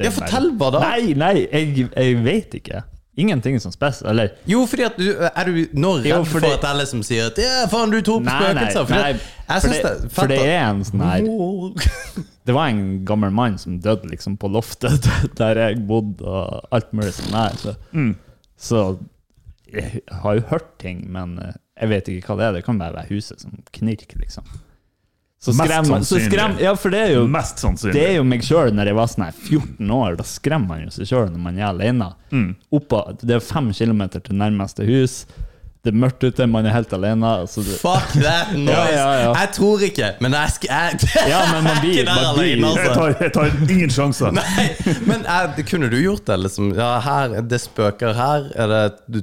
[0.00, 0.80] Ja, fortell bare da.
[0.94, 2.82] Nei, nei, jeg, jeg vet ikke.
[3.20, 3.98] Ingenting som spes...
[4.06, 7.02] Eller Jo, fordi at du Er du nå redd Jo, for fordi- at alle som
[7.04, 8.86] sier at Ja, faen, du tror på Nei, nei, spøkelser?
[8.86, 11.26] Fordi nei jeg for, det, det for det er en sånn her
[12.46, 15.04] Det var en gammel mann som døde liksom på loftet
[15.42, 17.58] der jeg bodde, og alt mulig sånn her.
[17.60, 18.14] Så, Mm.
[18.56, 18.84] så
[19.74, 21.52] jeg har jo hørt ting, men eh,
[21.82, 22.56] jeg vet ikke hva det er.
[22.56, 24.46] Det kan bare være huset som knirker, liksom.
[25.40, 26.26] Så Mest skremmer så sannsynlig.
[26.32, 27.94] skrem, Ja, for det er jo Mest sannsynlig.
[27.96, 30.16] det er jo meg sjøl når jeg var sånn her 14 år.
[30.18, 32.10] Da skremmer man jo seg sjøl når man er alene.
[32.30, 32.50] Mm.
[32.76, 35.24] Oppa, det er fem kilometer til nærmeste hus.
[35.82, 37.30] Det er mørkt ute, man er helt alene.
[37.48, 38.68] Så det, Fuck that noise!
[38.68, 39.32] Ja, ja, ja.
[39.32, 42.90] Jeg tror ikke, men jeg skal jeg, Ja, men man blir- man alene, alene, Jeg
[42.90, 42.94] altså.
[43.00, 44.36] tar, jeg tar ingen sjanser.
[44.36, 44.68] Nei,
[45.08, 46.36] men jeg, kunne du gjort det?
[46.44, 46.74] Liksom?
[46.76, 48.50] Ja, her, det spøker her.
[48.60, 49.22] Er det du-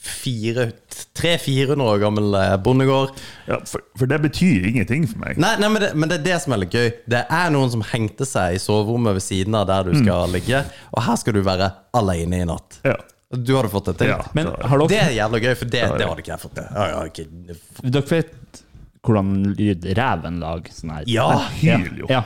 [0.00, 3.10] 300-400 år gammel eh, bondegård?
[3.46, 5.38] Ja, for, for det betyr ingenting for meg.
[5.40, 6.88] Nei, nei men, det, men det er det som er litt gøy.
[7.10, 10.64] Det er noen som hengte seg i soverommet ved siden av der du skal ligge,
[10.94, 11.70] og her skal du være
[12.00, 12.80] alene i natt.
[12.86, 12.96] Ja.
[13.30, 14.08] Du hadde fått det til.
[14.10, 14.18] Ja.
[14.34, 16.66] men har Det er jævla gøy, for det, det hadde ikke jeg fått til.
[16.74, 18.64] Ja, ja, dere vet
[19.06, 20.72] hvordan lyd reven lager?
[20.74, 21.06] Sånn her?
[21.08, 21.28] Ja!
[21.60, 22.08] Hyl jo.
[22.10, 22.24] Ja.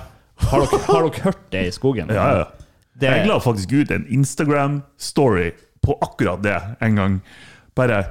[0.48, 2.10] Har, dere, har dere hørt det i skogen?
[2.10, 2.46] Ja, ja.
[2.94, 5.52] Det- Jeg la faktisk ut en Instagram-story
[5.84, 7.20] på akkurat det en gang.
[7.74, 8.02] Bare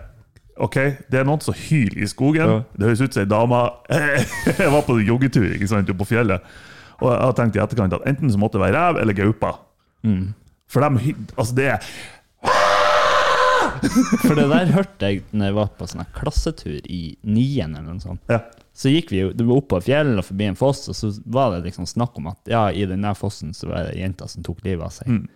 [0.61, 0.75] OK,
[1.09, 2.45] det er noen som hyler i skogen.
[2.45, 2.57] Ja.
[2.77, 3.61] Det høres ut som ei dame.
[4.61, 6.43] Jeg var på joggetur ikke sant, på fjellet,
[7.01, 9.55] og jeg har tenkt i etterkant at enten så måtte det være rev eller gaupa.
[10.71, 11.87] For de Altså, det er
[14.23, 18.03] For det der hørte jeg når jeg var på sånn klassetur i nien eller noe
[18.03, 18.21] sånt.
[18.31, 18.43] ja.
[18.73, 21.11] Så gikk vi jo det var opp på fjellet og forbi en foss, og så
[21.29, 24.31] var det liksom snakk om at ja, i den der fossen så var det jenter
[24.31, 25.11] som tok livet av seg.
[25.13, 25.27] Mm.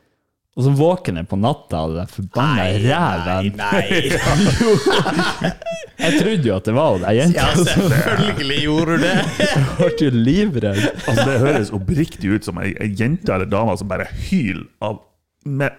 [0.57, 3.51] Og så våkner jeg på natta av den forbanna reven.
[3.59, 3.99] nei.
[4.09, 5.51] nei.
[5.97, 7.41] Jeg trodde jo at det var ei jente.
[7.41, 9.13] Ja, selvfølgelig gjorde du det.
[9.41, 10.81] Jeg ble jo livredd.
[11.09, 14.99] Altså, det høres oppriktig ut som ei, jente eller dame som bare hyler av
[15.47, 15.73] med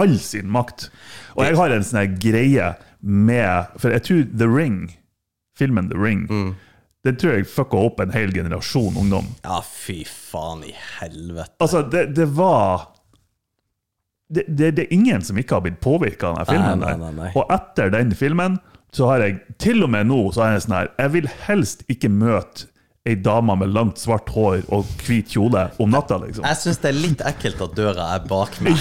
[0.00, 0.88] all sin makt.
[1.36, 2.72] Og jeg har en sånn greie
[3.06, 4.80] med For jeg tror The Ring,
[5.58, 6.26] filmen The Ring,
[7.06, 9.28] den tror jeg fucka opp en hel generasjon ungdom.
[9.46, 11.54] Ja, fy faen i helvete.
[11.62, 12.88] Altså, det, det var
[14.28, 16.80] det, det, det er ingen som ikke har blitt påvirka av den filmen.
[16.82, 17.28] Nei, nei, nei.
[17.38, 18.58] Og etter den filmen
[18.96, 21.82] så har jeg til og med nå så er jeg sånn her Jeg vil helst
[21.92, 22.70] ikke møte
[23.06, 26.44] ei dame med langt, svart hår og hvit kjole om natta, liksom.
[26.46, 28.74] Jeg syns det er litt ekkelt at døra er bak meg.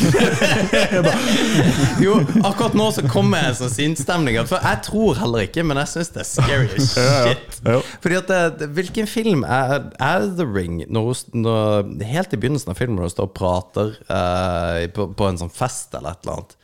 [2.06, 4.40] jo, akkurat nå så kommer jeg sånn sinnsstemning.
[4.50, 7.60] For jeg tror heller ikke, men jeg syns det er scary as shit.
[7.66, 7.80] Ja.
[8.04, 10.82] Fordi at det- Hvilken film er, er The Ring?
[10.90, 15.08] Når, hun- når, helt i begynnelsen av filmen når hun står og prater eh, på,
[15.16, 16.56] på en sånn fest eller et eller annet.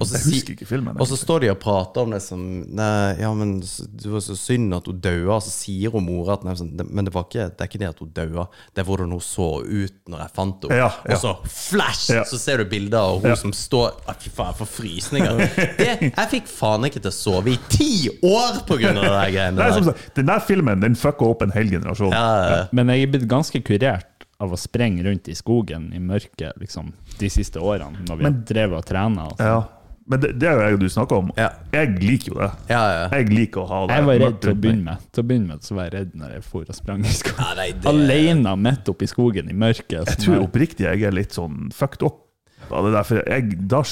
[0.00, 2.20] Og så Jeg si- husker ikke filmen, Og så står de og prater om det
[2.22, 2.40] som
[2.74, 5.38] nei, Ja, men det var så synd at hun daua.
[5.40, 7.88] Så sier hun mora at nei, sånn, Men det, var ikke, det er ikke det
[7.88, 10.76] at hun daua, det er hvordan hun så ut når jeg fant henne.
[10.80, 11.14] Ja, ja.
[11.14, 12.10] Og så flash!
[12.10, 12.24] Ja.
[12.24, 13.36] Så ser du bilder av hun Ja.
[13.36, 15.38] som står ah, Fy faen, jeg får frysninger.
[15.78, 19.56] Det, jeg fikk faen ikke til å sove i ti år av de der greiene
[19.62, 19.94] Nei, som der.
[20.14, 22.10] den der filmen den fucka opp en hel generasjon.
[22.12, 22.60] Ja, ja.
[22.72, 26.90] Men jeg er blitt ganske kurert av å sprenge rundt i skogen i mørket liksom,
[27.18, 29.28] de siste årene, når vi har drevet og trena.
[29.30, 29.46] Altså.
[29.48, 29.62] Ja.
[30.06, 31.30] Men det, det er jo og du snakker om.
[31.36, 31.48] Ja.
[31.74, 32.50] Jeg liker jo det.
[32.70, 33.06] ja, ja.
[33.18, 35.06] Jeg liker å ha det Jeg var redd til å begynne med.
[35.12, 37.56] Til å begynne med så var jeg redd når jeg for og sprang i skogen.
[37.58, 40.06] Nei, det- Alene midt oppi skogen i mørket.
[40.06, 42.22] Jeg tror oppriktig jeg er litt sånn fucked up.
[42.70, 43.82] Da, det jeg, da,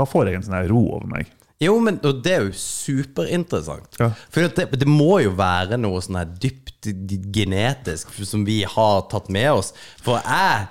[0.00, 1.30] da får jeg en sånn her ro over meg.
[1.62, 3.96] Jo, men det er jo superinteressant.
[4.00, 4.10] Ja.
[4.32, 6.90] For det, det må jo være noe sånn her dypt
[7.32, 9.72] genetisk som vi har tatt med oss.
[10.04, 10.66] For jeg,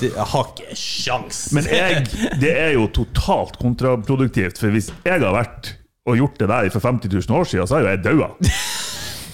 [0.00, 1.46] det, har ikke sjans.
[1.56, 2.06] Men jeg,
[2.42, 5.74] det er jo totalt kontraproduktivt, for hvis jeg har vært
[6.08, 8.32] og gjort det der for 50 000 år siden, så er jo jeg daua.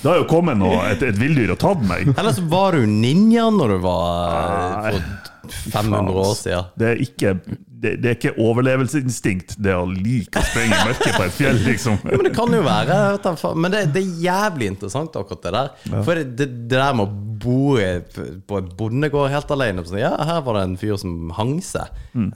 [0.00, 2.08] Det har jo kommet noe, et, et villdyr og tatt meg.
[2.16, 6.70] Eller så var du ninja når du var for 500 år siden.
[6.80, 7.34] Det er ikke
[7.80, 11.60] det, det er ikke overlevelsesinstinkt, det å like å sprenge i mørket på et fjell,
[11.68, 11.96] liksom.
[12.04, 12.98] Ja, men det kan jo være.
[13.56, 15.70] Men det, det er jævlig interessant, akkurat det der.
[16.04, 17.78] For det, det, der med å bo
[18.50, 21.88] på en bondegård helt alene sånn, Ja, her var det en fyr som hang seg.
[22.12, 22.34] Mm.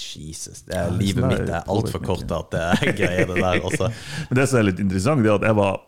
[0.00, 0.64] Jesus.
[0.66, 3.62] Det er, livet mitt er altfor kort til at det er greier, det der.
[3.70, 3.92] Altså.
[4.30, 5.80] Men det som er litt interessant, det er at jeg var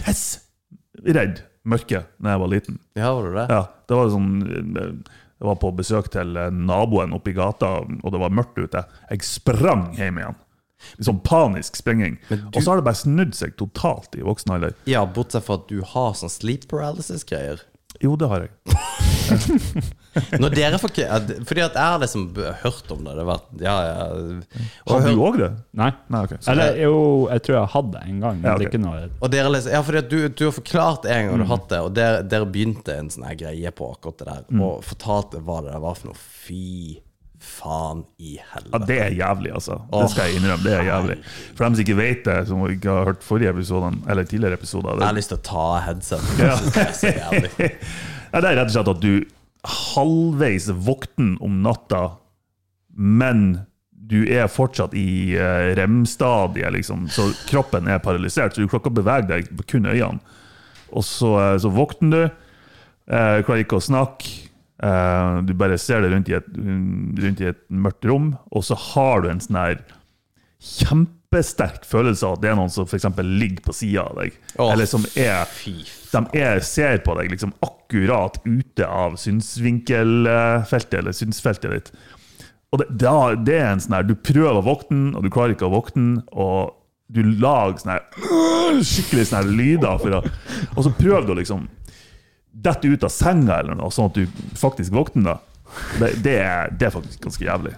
[0.00, 2.82] pissredd mørket da jeg var liten.
[2.98, 3.46] Ja, var du det?
[3.52, 4.30] Ja, det var sånn
[5.40, 8.84] Jeg var på besøk til naboen oppe i gata, og det var mørkt ute.
[9.08, 10.38] Jeg sprang hjem igjen.
[11.00, 12.18] Sånn panisk sprenging.
[12.32, 14.76] Og så har det bare snudd seg totalt i voksen alder.
[14.88, 17.64] Ja, bortsett fra at du har sånn sleep paralysis-greier.
[18.02, 18.50] Jo, det har jeg.
[20.42, 22.22] Når dere får ikke Fordi at jeg har liksom
[22.64, 23.12] hørt om det.
[23.14, 24.06] Det har vært Ja, ja.
[24.88, 25.50] Og, Har du òg det?
[25.78, 25.90] Nei.
[26.10, 26.32] Nei, ok.
[26.42, 26.94] Så, Eller jo,
[27.30, 28.66] jeg tror jeg hadde det en gang, men Ja, okay.
[28.70, 31.44] ikke noe og dere liksom Ja, fordi at du, du har forklart en gang du
[31.44, 31.46] Mm.
[31.46, 34.62] har hatt det, og dere, dere begynte en sånn greie på akkurat det der, Mm.
[34.66, 36.18] og fortalte hva det var for noe.
[36.18, 36.98] Fy
[37.40, 39.78] faen i ja, det er jævlig, altså.
[39.88, 40.64] Åh, Det skal jeg innrømme.
[40.64, 41.16] Det er jævlig.
[41.54, 45.00] For dem som ikke vet det, som ikke har hørt forrige episode, eller tidligere episoder
[45.00, 46.30] Jeg har lyst til å ta headset.
[46.38, 46.56] Ja.
[46.60, 47.70] Det er så jævlig.
[48.32, 49.14] ja, det er rett og slett at du
[49.70, 52.04] halvveis våkner om natta,
[52.96, 53.46] men
[54.10, 57.08] du er fortsatt i uh, rem-stadiet, liksom.
[57.12, 60.38] Så kroppen er paralysert, så du klarer ikke å bevege deg kun øynene.
[60.90, 62.22] Og så, eh, så våkner du,
[63.14, 64.49] eh, klarer ikke å snakke.
[64.82, 68.78] Eh, du bare ser det rundt i, et, rundt i et mørkt rom, og så
[68.90, 69.80] har du en sånn her
[70.60, 74.36] kjempesterk følelse av at det er noen som eksempel ligger på sida av deg.
[74.58, 75.48] Oh, eller som er
[76.10, 81.92] de er, ser på deg liksom akkurat ute av synsvinkelfeltet, eller synsfeltet ditt.
[82.70, 82.90] Og det,
[83.46, 86.22] det er en sånn her Du prøver å våkne, og du klarer ikke å våkne,
[86.30, 86.76] og
[87.10, 90.18] du lager sånne her skikkelig sånne her lyder.
[90.20, 90.20] Å,
[90.76, 91.66] og så prøver du liksom
[92.52, 94.26] dette ut av senga, eller noe, sånn at du
[94.58, 95.38] faktisk våkner.
[96.00, 97.76] Det, det, er, det er faktisk ganske jævlig.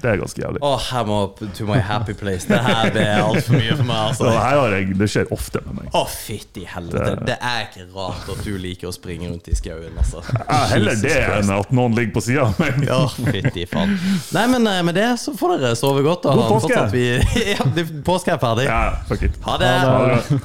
[0.00, 0.60] Det er ganske jævlig.
[0.64, 1.16] Åh, jeg må
[1.56, 2.48] to my happy place.
[2.48, 4.24] Det her det er altfor mye for meg, Altså.
[4.24, 5.90] Det, her jeg, det skjer ofte med meg.
[5.92, 7.10] Å, fytti helvete.
[7.28, 10.22] Det er ikke rart at du liker å springe rundt i skauen, altså.
[10.38, 12.80] Ja, heller det enn at noen ligger på sida av meg.
[12.88, 13.92] Ja, fytti faen.
[14.36, 16.24] Nei, men eh, med det så får dere sove godt.
[16.24, 16.36] da.
[16.38, 16.80] God påske.
[16.94, 17.04] Vi,
[17.52, 17.70] ja,
[18.06, 18.70] påske er ferdig.
[18.70, 19.36] Ja, fuck it.
[19.44, 19.74] Ha det.
[19.84, 20.42] Ha det.